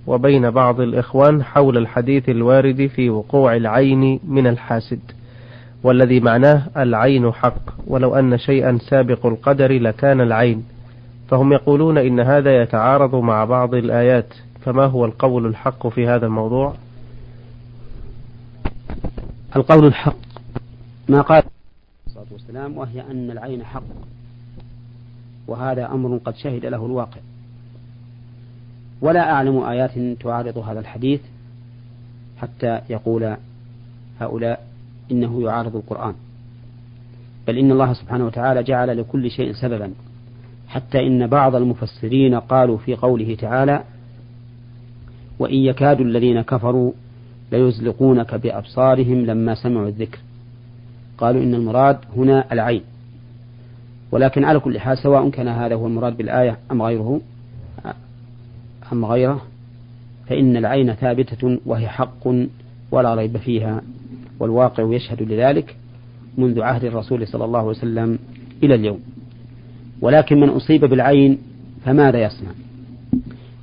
وبين 0.07 0.51
بعض 0.51 0.81
الإخوان 0.81 1.43
حول 1.43 1.77
الحديث 1.79 2.29
الوارد 2.29 2.87
في 2.87 3.11
وقوع 3.11 3.57
العين 3.57 4.21
من 4.29 4.47
الحاسد 4.47 5.01
والذي 5.83 6.21
معناه 6.21 6.63
العين 6.77 7.33
حق 7.33 7.63
ولو 7.87 8.15
أن 8.15 8.39
شيئا 8.39 8.79
سابق 8.79 9.27
القدر 9.27 9.73
لكان 9.73 10.21
العين. 10.21 10.65
فهم 11.29 11.53
يقولون 11.53 11.99
إن 11.99 12.21
هذا 12.21 12.63
يتعارض 12.63 13.15
مع 13.15 13.45
بعض 13.45 13.75
الآيات. 13.75 14.35
فما 14.61 14.85
هو 14.85 15.05
القول 15.05 15.47
الحق 15.47 15.87
في 15.87 16.07
هذا 16.09 16.27
الموضوع؟ 16.27 16.75
القول 19.57 19.87
الحق. 19.87 20.17
ما 21.09 21.21
قال 21.21 21.43
الصلاة 22.07 22.27
والسلام 22.33 22.79
وهي 22.79 23.01
أن 23.11 23.31
العين 23.31 23.65
حق. 23.65 23.83
وهذا 25.47 25.87
أمر 25.87 26.21
قد 26.25 26.37
شهد 26.37 26.67
له 26.67 26.87
الواقع. 26.87 27.21
ولا 29.01 29.33
أعلم 29.33 29.59
آيات 29.59 30.19
تعارض 30.21 30.59
هذا 30.59 30.81
الحديث 30.81 31.21
حتى 32.39 32.81
يقول 32.91 33.37
هؤلاء 34.21 34.67
إنه 35.11 35.43
يعارض 35.43 35.77
القرآن. 35.77 36.15
بل 37.47 37.59
إن 37.59 37.73
الله 37.73 37.93
سبحانه 37.93 38.27
وتعالى 38.27 38.63
جعل 38.63 38.99
لكل 38.99 39.31
شيء 39.31 39.53
سببا. 39.53 39.93
حتى 40.69 41.07
إن 41.07 41.27
بعض 41.27 41.55
المفسرين 41.55 42.35
قالوا 42.35 42.79
في 42.79 42.95
قوله 42.95 43.35
تعالى 43.35 43.85
وإن 45.39 45.57
يكاد 45.57 46.01
الذين 46.01 46.41
كفروا 46.43 46.93
ليزلقونك 47.53 48.35
بأبصارهم 48.35 49.27
لما 49.27 49.55
سمعوا 49.55 49.89
الذكر. 49.89 50.19
قالوا 51.19 51.43
إن 51.43 51.55
المراد 51.55 51.99
هنا 52.17 52.53
العين. 52.53 52.83
ولكن 54.13 54.45
على 54.45 54.61
كل 54.61 54.81
حال 54.81 54.99
سواء 54.99 55.31
كان 55.31 55.49
هذا 55.49 55.75
هو 55.75 55.87
المراد 55.87 56.17
بالآية 56.17 56.59
أم 56.73 56.83
غيره 56.83 57.21
أم 58.93 59.05
غيره 59.05 59.43
فإن 60.27 60.57
العين 60.57 60.95
ثابتة 60.95 61.59
وهي 61.67 61.89
حق 61.89 62.29
ولا 62.91 63.15
ريب 63.15 63.37
فيها 63.37 63.83
والواقع 64.41 64.95
يشهد 64.95 65.23
لذلك 65.23 65.77
منذ 66.39 66.61
عهد 66.61 66.85
الرسول 66.85 67.27
صلى 67.27 67.45
الله 67.45 67.59
عليه 67.59 67.69
وسلم 67.69 68.19
إلى 68.63 68.75
اليوم. 68.75 69.01
ولكن 70.01 70.41
من 70.41 70.49
أصيب 70.49 70.85
بالعين 70.85 71.39
فماذا 71.85 72.23
يصنع؟ 72.23 72.51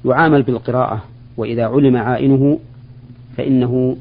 يعامل 0.05 0.43
بالقراءة 0.43 1.03
وإذا 1.37 1.65
علم 1.65 1.97
عائنه 1.97 2.59
فإنه 3.37 3.97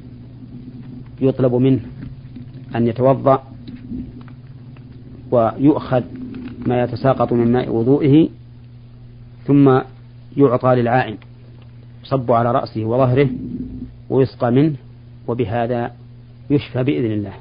يطلب 1.20 1.54
منه 1.54 1.80
أن 2.76 2.86
يتوضأ 2.86 3.42
ويؤخذ 5.30 6.02
ما 6.66 6.82
يتساقط 6.82 7.32
من 7.32 7.52
ماء 7.52 7.70
وضوئه 7.70 8.28
ثم 9.46 9.80
يعطى 10.36 10.74
للعائن 10.74 11.16
يصب 12.04 12.32
على 12.32 12.52
رأسه 12.52 12.84
وظهره 12.84 13.28
ويسقى 14.10 14.50
منه 14.50 14.74
وبهذا 15.28 15.92
يشفى 16.50 16.82
بإذن 16.82 17.12
الله. 17.12 17.32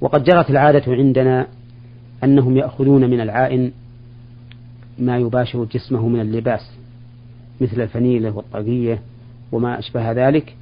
وقد 0.00 0.24
جرت 0.24 0.50
العادة 0.50 0.92
عندنا 0.92 1.46
أنهم 2.24 2.56
يأخذون 2.56 3.10
من 3.10 3.20
العائن 3.20 3.72
ما 4.98 5.18
يباشر 5.18 5.64
جسمه 5.64 6.08
من 6.08 6.20
اللباس 6.20 6.70
مثل 7.60 7.80
الفنيلة 7.80 8.36
والطاقية 8.36 9.02
وما 9.52 9.78
أشبه 9.78 10.12
ذلك 10.12 10.56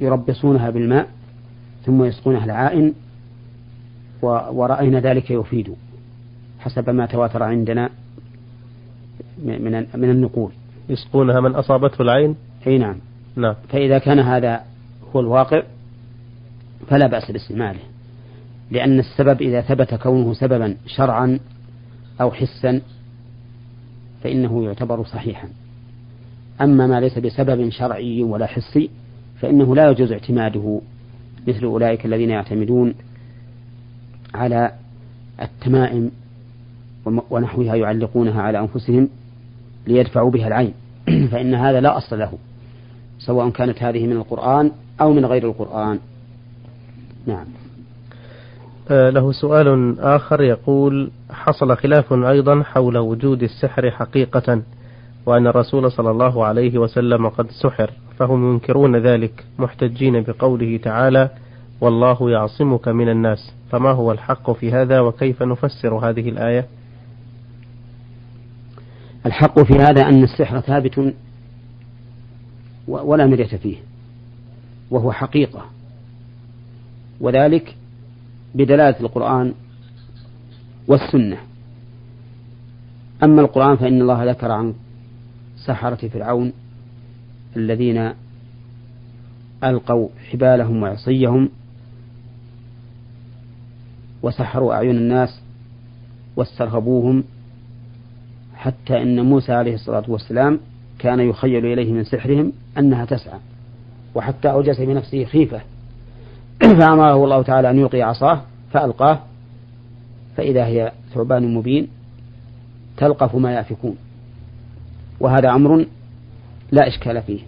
ويربصونها 0.00 0.70
بالماء 0.70 1.08
ثم 1.86 2.04
يسقونها 2.04 2.44
العائن 2.44 2.94
ورأينا 4.22 5.00
ذلك 5.00 5.30
يفيد 5.30 5.74
حسب 6.60 6.90
ما 6.90 7.06
تواتر 7.06 7.42
عندنا 7.42 7.90
من 9.44 9.86
من 9.94 10.10
النقول. 10.10 10.52
يسقونها 10.88 11.40
من 11.40 11.54
أصابته 11.54 12.02
العين؟ 12.02 12.36
أي 12.66 12.78
نعم. 12.78 12.96
نعم. 13.36 13.54
فإذا 13.68 13.98
كان 13.98 14.18
هذا 14.18 14.60
هو 15.14 15.20
الواقع 15.20 15.62
فلا 16.88 17.06
بأس 17.06 17.30
باستعماله. 17.30 17.80
لأن 18.70 18.98
السبب 18.98 19.42
إذا 19.42 19.60
ثبت 19.60 19.94
كونه 19.94 20.34
سببا 20.34 20.76
شرعا 20.86 21.38
أو 22.20 22.30
حسا 22.30 22.80
فإنه 24.22 24.64
يعتبر 24.64 25.04
صحيحا. 25.04 25.48
أما 26.60 26.86
ما 26.86 27.00
ليس 27.00 27.18
بسبب 27.18 27.68
شرعي 27.68 28.22
ولا 28.22 28.46
حسي 28.46 28.90
فإنه 29.40 29.74
لا 29.74 29.90
يجوز 29.90 30.12
اعتماده 30.12 30.80
مثل 31.48 31.64
أولئك 31.64 32.06
الذين 32.06 32.30
يعتمدون 32.30 32.94
على 34.34 34.72
التمائم 35.42 36.10
ونحوها 37.30 37.74
يعلقونها 37.74 38.42
على 38.42 38.58
أنفسهم 38.58 39.08
ليدفعوا 39.86 40.30
بها 40.30 40.46
العين. 40.46 40.74
فإن 41.32 41.54
هذا 41.54 41.80
لا 41.80 41.96
أصل 41.96 42.18
له 42.18 42.38
سواء 43.18 43.50
كانت 43.50 43.82
هذه 43.82 44.06
من 44.06 44.16
القرآن 44.16 44.72
أو 45.00 45.12
من 45.12 45.24
غير 45.24 45.48
القرآن. 45.48 45.98
نعم. 47.26 47.46
له 48.90 49.32
سؤال 49.32 50.00
آخر 50.00 50.42
يقول 50.42 51.10
حصل 51.30 51.76
خلاف 51.76 52.12
أيضا 52.12 52.62
حول 52.62 52.98
وجود 52.98 53.42
السحر 53.42 53.90
حقيقة 53.90 54.62
وأن 55.26 55.46
الرسول 55.46 55.92
صلى 55.92 56.10
الله 56.10 56.44
عليه 56.44 56.78
وسلم 56.78 57.28
قد 57.28 57.50
سحر 57.50 57.90
فهم 58.18 58.52
ينكرون 58.52 58.96
ذلك 58.96 59.44
محتجين 59.58 60.22
بقوله 60.22 60.76
تعالى 60.76 61.30
والله 61.80 62.30
يعصمك 62.30 62.88
من 62.88 63.08
الناس. 63.08 63.54
فما 63.70 63.90
هو 63.90 64.12
الحق 64.12 64.50
في 64.50 64.72
هذا 64.72 65.00
وكيف 65.00 65.42
نفسر 65.42 65.94
هذه 65.94 66.28
الآية؟ 66.28 66.66
الحق 69.26 69.60
في 69.60 69.74
هذا 69.74 70.08
أن 70.08 70.22
السحر 70.22 70.60
ثابت 70.60 71.14
ولا 72.88 73.26
مرية 73.26 73.56
فيه 73.56 73.76
وهو 74.90 75.12
حقيقة. 75.12 75.64
وذلك 77.20 77.77
بدلالة 78.54 79.00
القرآن 79.00 79.54
والسنة. 80.88 81.36
أما 83.22 83.40
القرآن 83.40 83.76
فإن 83.76 84.00
الله 84.00 84.24
ذكر 84.24 84.50
عن 84.50 84.74
سحرة 85.56 86.08
فرعون 86.08 86.52
الذين 87.56 88.12
ألقوا 89.64 90.08
حبالهم 90.30 90.82
وعصيهم 90.82 91.48
وسحروا 94.22 94.74
أعين 94.74 94.96
الناس 94.96 95.40
واسترهبوهم 96.36 97.24
حتى 98.54 99.02
إن 99.02 99.20
موسى 99.20 99.52
عليه 99.52 99.74
الصلاة 99.74 100.04
والسلام 100.08 100.60
كان 100.98 101.20
يخيل 101.20 101.66
إليه 101.66 101.92
من 101.92 102.04
سحرهم 102.04 102.52
أنها 102.78 103.04
تسعى 103.04 103.38
وحتى 104.14 104.50
أوجس 104.50 104.80
بنفسه 104.80 105.24
خيفة. 105.24 105.60
فأمره 106.60 107.24
الله 107.24 107.42
تعالى 107.42 107.70
أن 107.70 107.78
يلقي 107.78 108.02
عصاه 108.02 108.42
فألقاه 108.72 109.18
فإذا 110.36 110.66
هي 110.66 110.92
ثعبان 111.14 111.54
مبين 111.54 111.88
تلقف 112.96 113.34
ما 113.34 113.52
يأفكون. 113.52 113.96
وهذا 115.20 115.50
أمر 115.50 115.86
لا 116.72 116.88
إشكال 116.88 117.22
فيه. 117.22 117.40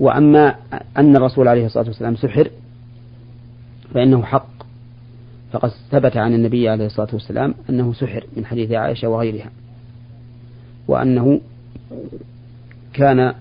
وأما 0.00 0.54
أن 0.96 1.16
الرسول 1.16 1.48
عليه 1.48 1.66
الصلاة 1.66 1.86
والسلام 1.86 2.16
سحر 2.16 2.50
فإنه 3.94 4.22
حق. 4.22 4.52
فقد 5.52 5.70
ثبت 5.90 6.16
عن 6.16 6.34
النبي 6.34 6.68
عليه 6.68 6.86
الصلاة 6.86 7.08
والسلام 7.12 7.54
أنه 7.70 7.92
سحر 7.92 8.24
من 8.36 8.46
حديث 8.46 8.72
عائشة 8.72 9.08
وغيرها 9.08 9.50
وأنه 10.88 11.40
كان 12.92 13.34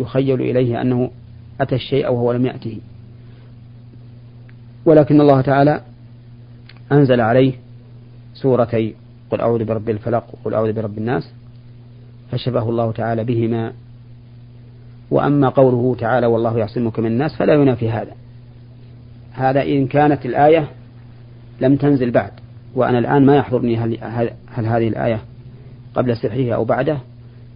يخيل 0.00 0.40
إليه 0.40 0.80
أنه 0.80 1.10
أتى 1.60 1.74
الشيء 1.74 2.08
وهو 2.10 2.32
لم 2.32 2.46
يأته. 2.46 2.78
ولكن 4.88 5.20
الله 5.20 5.40
تعالى 5.40 5.80
أنزل 6.92 7.20
عليه 7.20 7.52
سورتي 8.34 8.94
قل 9.30 9.40
أعوذ 9.40 9.64
برب 9.64 9.88
الفلق 9.88 10.24
وقل 10.32 10.54
أعوذ 10.54 10.72
برب 10.72 10.98
الناس 10.98 11.32
فشبه 12.30 12.68
الله 12.68 12.92
تعالى 12.92 13.24
بهما 13.24 13.72
وأما 15.10 15.48
قوله 15.48 15.96
تعالى 16.00 16.26
والله 16.26 16.58
يعصمك 16.58 16.98
من 16.98 17.06
الناس 17.06 17.36
فلا 17.36 17.54
ينافي 17.54 17.90
هذا 17.90 18.12
هذا 19.32 19.62
إن 19.62 19.86
كانت 19.86 20.26
الآية 20.26 20.68
لم 21.60 21.76
تنزل 21.76 22.10
بعد 22.10 22.30
وأنا 22.74 22.98
الآن 22.98 23.26
ما 23.26 23.36
يحضرني 23.36 23.76
هل, 23.76 23.98
هل 24.46 24.66
هذه 24.66 24.88
الآية 24.88 25.20
قبل 25.94 26.16
سحره 26.16 26.54
أو 26.54 26.64
بعده 26.64 26.98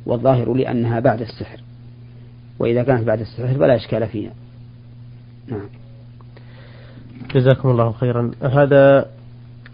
والظاهر 0.07 0.55
لي 0.55 0.71
أنها 0.71 1.01
بعد 1.01 1.21
السحر 1.21 1.61
وإذا 2.59 2.83
كانت 2.83 3.05
بعد 3.05 3.21
السحر 3.21 3.55
فلا 3.55 3.77
إشكال 3.77 4.07
فيها 4.07 4.33
نعم. 5.49 5.82
جزاكم 7.31 7.71
الله 7.71 7.93
خيرا. 7.93 8.31
هذا 8.43 9.07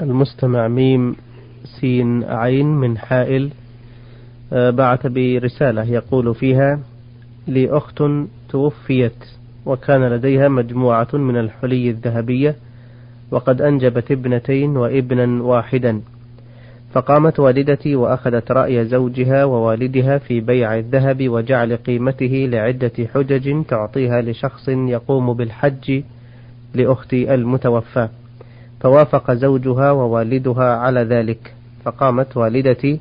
المستمع 0.03 0.69
ميم 0.69 1.17
سين 1.81 2.25
عين 2.25 2.67
من 2.67 2.99
حائل 2.99 3.51
آه، 4.53 4.71
بعث 4.71 5.07
برسالة 5.07 5.85
يقول 5.85 6.35
فيها 6.35 6.81
لي 7.49 7.71
أخت 7.71 8.03
توفيت 8.49 9.25
وكان 9.67 10.05
لديها 10.09 10.49
مجموعة 10.49 11.09
من 11.13 11.37
الحلي 11.37 11.91
الذهبية 11.91 12.57
وقد 13.31 13.63
أنجبت 13.63 14.11
ابنتين 14.11 14.77
وابنا 14.77 15.43
واحدا. 15.43 16.01
فقامت 16.93 17.41
والدتي 17.41 17.97
وأخذت 17.97 18.53
رأي 18.53 18.85
زوجها 18.85 19.45
ووالدها 19.45 20.19
في 20.19 20.41
بيع 20.41 20.79
الذهب 20.79 21.29
وجعل 21.29 21.77
قيمته 21.77 22.49
لعدة 22.51 22.93
حجج 23.15 23.65
تعطيها 23.65 24.23
لشخص 24.23 24.69
يقوم 24.69 25.33
بالحج 25.33 26.03
لأختي 26.75 27.35
المتوفى 27.35 28.09
فوافق 28.81 29.33
زوجها 29.33 29.91
ووالدها 29.91 30.77
على 30.77 31.01
ذلك 31.01 31.55
فقامت 31.85 32.37
والدتي 32.37 33.01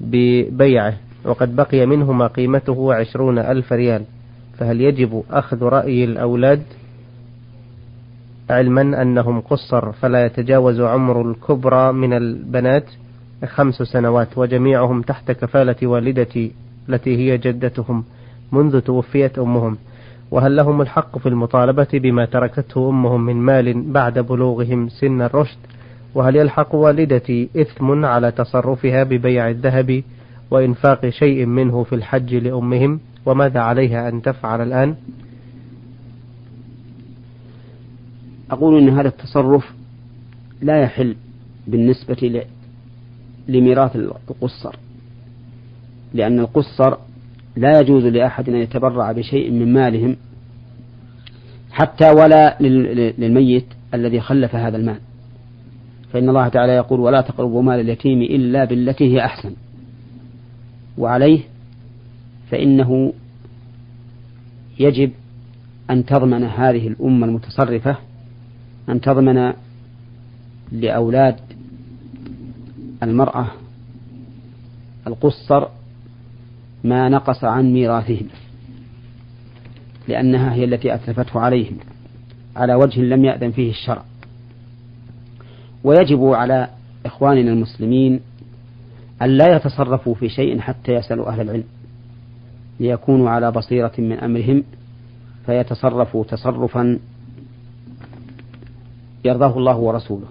ببيعه 0.00 0.94
وقد 1.24 1.56
بقي 1.56 1.86
منه 1.86 2.12
ما 2.12 2.26
قيمته 2.26 2.94
عشرون 2.94 3.38
ألف 3.38 3.72
ريال. 3.72 4.04
فهل 4.58 4.80
يجب 4.80 5.22
أخذ 5.30 5.62
رأي 5.62 6.04
الأولاد؟ 6.04 6.62
علما 8.50 9.02
أنهم 9.02 9.40
قصر 9.40 9.92
فلا 9.92 10.26
يتجاوز 10.26 10.80
عمر 10.80 11.30
الكبرى 11.30 11.92
من 11.92 12.12
البنات 12.12 12.84
خمس 13.44 13.74
سنوات 13.74 14.38
وجميعهم 14.38 15.02
تحت 15.02 15.30
كفالة 15.30 15.76
والدتي 15.86 16.52
التي 16.88 17.16
هي 17.16 17.38
جدتهم 17.38 18.04
منذ 18.52 18.80
توفيت 18.80 19.38
أمهم. 19.38 19.76
وهل 20.30 20.56
لهم 20.56 20.80
الحق 20.80 21.18
في 21.18 21.28
المطالبة 21.28 21.88
بما 21.92 22.24
تركته 22.24 22.88
أمهم 22.88 23.26
من 23.26 23.36
مال 23.36 23.92
بعد 23.92 24.18
بلوغهم 24.18 24.88
سن 24.88 25.22
الرشد؟ 25.22 25.58
وهل 26.14 26.36
يلحق 26.36 26.74
والدتي 26.74 27.48
إثم 27.56 28.04
على 28.04 28.30
تصرفها 28.30 29.02
ببيع 29.02 29.50
الذهب 29.50 30.02
وإنفاق 30.50 31.08
شيء 31.08 31.46
منه 31.46 31.82
في 31.82 31.94
الحج 31.94 32.34
لأمهم؟ 32.34 33.00
وماذا 33.26 33.60
عليها 33.60 34.08
أن 34.08 34.22
تفعل 34.22 34.60
الآن؟ 34.60 34.94
أقول 38.50 38.82
أن 38.82 38.88
هذا 38.88 39.08
التصرف 39.08 39.72
لا 40.62 40.82
يحل 40.82 41.16
بالنسبة 41.66 42.44
لميراث 43.48 43.96
القصر 43.96 44.76
لأن 46.14 46.38
القصر 46.40 46.96
لا 47.56 47.80
يجوز 47.80 48.04
لأحد 48.04 48.48
أن 48.48 48.56
يتبرع 48.56 49.12
بشيء 49.12 49.50
من 49.50 49.72
مالهم 49.72 50.16
حتى 51.70 52.10
ولا 52.10 52.56
للميت 52.60 53.66
الذي 53.94 54.20
خلف 54.20 54.54
هذا 54.54 54.76
المال. 54.76 54.98
فإن 56.12 56.28
الله 56.28 56.48
تعالى 56.48 56.72
يقول 56.72 57.00
ولا 57.00 57.20
تقربوا 57.20 57.62
مال 57.62 57.80
اليتيم 57.80 58.22
إلا 58.22 58.64
بالتي 58.64 59.04
هي 59.14 59.24
أحسن. 59.24 59.52
وعليه 60.98 61.40
فإنه 62.50 63.12
يجب 64.78 65.10
أن 65.90 66.04
تضمن 66.04 66.44
هذه 66.44 66.88
الأمة 66.88 67.26
المتصرفة 67.26 67.96
أن 68.88 69.00
تضمن 69.00 69.52
لأولاد 70.72 71.36
المرأة 73.02 73.46
القصر 75.06 75.68
ما 76.84 77.08
نقص 77.08 77.44
عن 77.44 77.72
ميراثهم 77.72 78.26
لأنها 80.08 80.54
هي 80.54 80.64
التي 80.64 80.94
أتلفته 80.94 81.40
عليهم 81.40 81.76
على 82.56 82.74
وجه 82.74 83.00
لم 83.00 83.24
يأذن 83.24 83.50
فيه 83.50 83.70
الشرع. 83.70 84.02
ويجب 85.84 86.24
على 86.24 86.68
إخواننا 87.06 87.52
المسلمين 87.52 88.20
أن 89.22 89.28
لا 89.28 89.56
يتصرفوا 89.56 90.14
في 90.14 90.28
شيء 90.28 90.60
حتى 90.60 90.92
يسألوا 90.92 91.28
أهل 91.28 91.40
العلم 91.40 91.64
ليكونوا 92.80 93.30
على 93.30 93.50
بصيرة 93.50 93.92
من 93.98 94.12
أمرهم 94.12 94.64
فيتصرفوا 95.46 96.24
تصرفا 96.24 96.98
يرضاه 99.24 99.58
الله 99.58 99.76
ورسوله. 99.76 100.26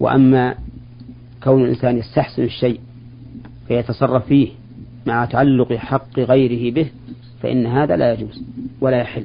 وأما 0.00 0.54
كون 1.44 1.64
الإنسان 1.64 1.98
يستحسن 1.98 2.42
الشيء 2.42 2.80
فيتصرف 3.68 4.26
فيه 4.26 4.61
مع 5.06 5.24
تعلق 5.24 5.72
حق 5.72 6.18
غيره 6.18 6.74
به 6.74 6.86
فإن 7.42 7.66
هذا 7.66 7.96
لا 7.96 8.12
يجوز 8.12 8.42
ولا 8.80 9.00
يحل. 9.00 9.24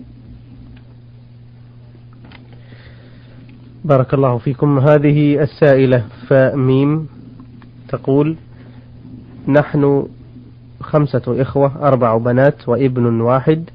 بارك 3.85 4.13
الله 4.13 4.37
فيكم. 4.37 4.79
هذه 4.79 5.43
السائلة 5.43 6.05
فميم 6.27 7.07
تقول 7.89 8.35
نحن 9.47 10.07
خمسة 10.81 11.21
إخوة 11.41 11.87
أربع 11.87 12.17
بنات 12.17 12.69
وابن 12.69 13.21
واحد. 13.21 13.69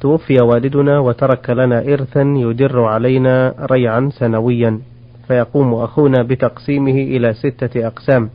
توفي 0.00 0.42
والدنا 0.42 0.98
وترك 0.98 1.50
لنا 1.50 1.78
إرثا 1.78 2.22
يدر 2.22 2.84
علينا 2.84 3.54
ريعا 3.70 4.10
سنويا 4.12 4.80
فيقوم 5.28 5.74
أخونا 5.74 6.22
بتقسيمه 6.22 6.90
إلى 6.90 7.34
ستة 7.34 7.86
أقسام. 7.86 8.30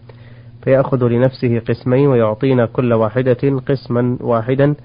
فيأخذ 0.64 1.08
لنفسه 1.08 1.60
قسمين 1.60 2.08
ويعطينا 2.08 2.66
كل 2.66 2.94
واحدة 2.94 3.60
قسما 3.68 4.18
واحدا 4.22 4.76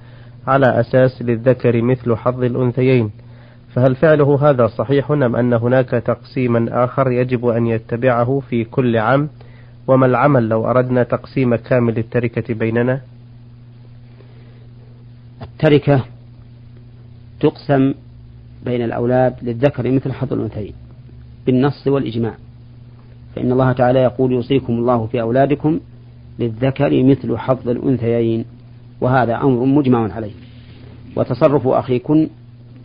على 0.47 0.81
أساس 0.81 1.23
للذكر 1.23 1.83
مثل 1.83 2.17
حظ 2.17 2.43
الأنثيين. 2.45 3.11
فهل 3.75 3.97
فعله 3.97 4.51
هذا 4.51 4.67
صحيح 4.67 5.11
أم 5.11 5.37
أن 5.37 5.53
هناك 5.53 5.91
تقسيما 5.91 6.85
آخر 6.85 7.11
يجب 7.11 7.47
أن 7.47 7.67
يتبعه 7.67 8.43
في 8.51 8.65
كل 8.65 8.97
عام؟ 8.97 9.29
وما 9.87 10.07
العمل 10.07 10.49
لو 10.49 10.71
أردنا 10.71 11.03
تقسيم 11.03 11.55
كامل 11.55 11.99
التركة 11.99 12.55
بيننا؟ 12.55 13.01
التركة 15.43 16.05
تقسم 17.41 17.95
بين 18.65 18.85
الأولاد 18.85 19.35
للذكر 19.43 19.91
مثل 19.91 20.13
حظ 20.13 20.33
الأنثيين 20.33 20.75
بالنص 21.47 21.87
والإجماع. 21.87 22.35
فإن 23.35 23.53
الله 23.53 23.73
تعالى 23.73 23.99
يقول 23.99 24.33
يوصيكم 24.33 24.73
الله 24.73 25.07
في 25.07 25.21
أولادكم 25.21 25.81
للذكر 26.39 27.05
مثل 27.05 27.39
حظ 27.39 27.69
الأنثيين 27.69 28.45
وهذا 29.01 29.37
أمر 29.37 29.65
مجمع 29.65 30.13
عليه. 30.13 30.33
وتصرف 31.17 31.67
أخيكن 31.67 32.29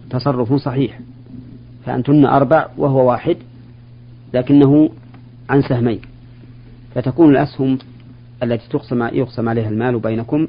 تصرف 0.10 0.54
صحيح 0.54 1.00
فأنتن 1.86 2.26
أربع 2.26 2.68
وهو 2.78 3.10
واحد 3.10 3.38
لكنه 4.34 4.90
عن 5.50 5.62
سهمين. 5.62 6.02
فتكون 6.96 7.32
الأسهم 7.32 7.78
التي 8.44 8.70
تقسم 8.70 9.04
يقسم 9.04 9.50
عليها 9.50 9.70
المال 9.70 10.00
بينكم 10.00 10.48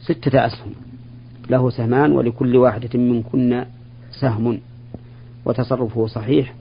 ستة 0.00 0.46
أسهم. 0.46 0.72
له 1.50 1.70
سهمان 1.70 2.12
ولكل 2.12 2.56
واحدة 2.56 2.98
منكن 2.98 3.64
سهم 4.20 4.58
وتصرفه 5.44 6.06
صحيح 6.06 6.54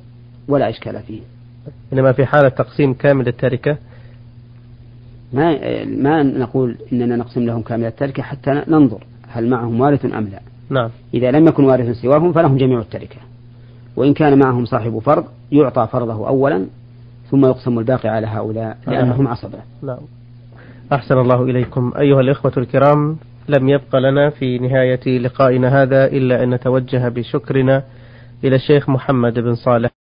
ولا 0.48 0.70
إشكال 0.70 1.04
فيه. 1.04 1.22
إنما 1.94 2.12
في 2.12 2.26
حالة 2.26 2.50
تقسيم 2.50 2.94
كامل 2.94 3.28
التركة 3.28 3.78
ما 5.34 5.86
ما 5.86 6.24
نقول 6.24 6.76
إننا 6.94 7.16
نقسم 7.16 7.46
لهم 7.46 7.62
كامل 7.62 7.86
التركة 7.86 8.24
حتى 8.24 8.64
ننظر 8.68 9.04
هل 9.28 9.50
معهم 9.50 9.82
وارث 9.82 10.06
أم 10.06 10.28
لا. 10.28 10.40
نعم. 10.70 10.90
إذا 11.14 11.32
لم 11.32 11.48
يكن 11.48 11.64
وارث 11.64 11.98
سواهم 12.02 12.34
فلهم 12.34 12.58
جميع 12.58 12.80
التركة. 12.80 13.18
وإن 13.96 14.14
كان 14.14 14.40
معهم 14.40 14.66
صاحب 14.66 15.00
فرض 15.00 15.26
يعطى 15.52 15.88
فرضه 15.92 16.28
أولا 16.28 16.66
ثم 17.32 17.46
يقسم 17.46 17.80
الباقي 17.80 18.10
على 18.10 18.28
هؤلاء 18.28 18.78
لأنهم 18.88 19.28
عصبة. 19.28 19.60
نعم. 19.84 20.00
أحسن 20.94 21.18
الله 21.18 21.44
إليكم. 21.44 21.94
أيها 22.00 22.22
الإخوة 22.22 22.54
الكرام 22.58 23.18
لم 23.50 23.70
يبق 23.70 23.96
لنا 23.96 24.30
في 24.30 24.60
نهاية 24.60 25.20
لقائنا 25.20 25.82
هذا 25.84 26.06
إلا 26.06 26.44
أن 26.44 26.50
نتوجه 26.54 27.10
بشكرنا 27.10 27.84
إلى 28.44 28.56
الشيخ 28.56 28.90
محمد 28.90 29.40
بن 29.40 29.56
صالح. 29.56 29.98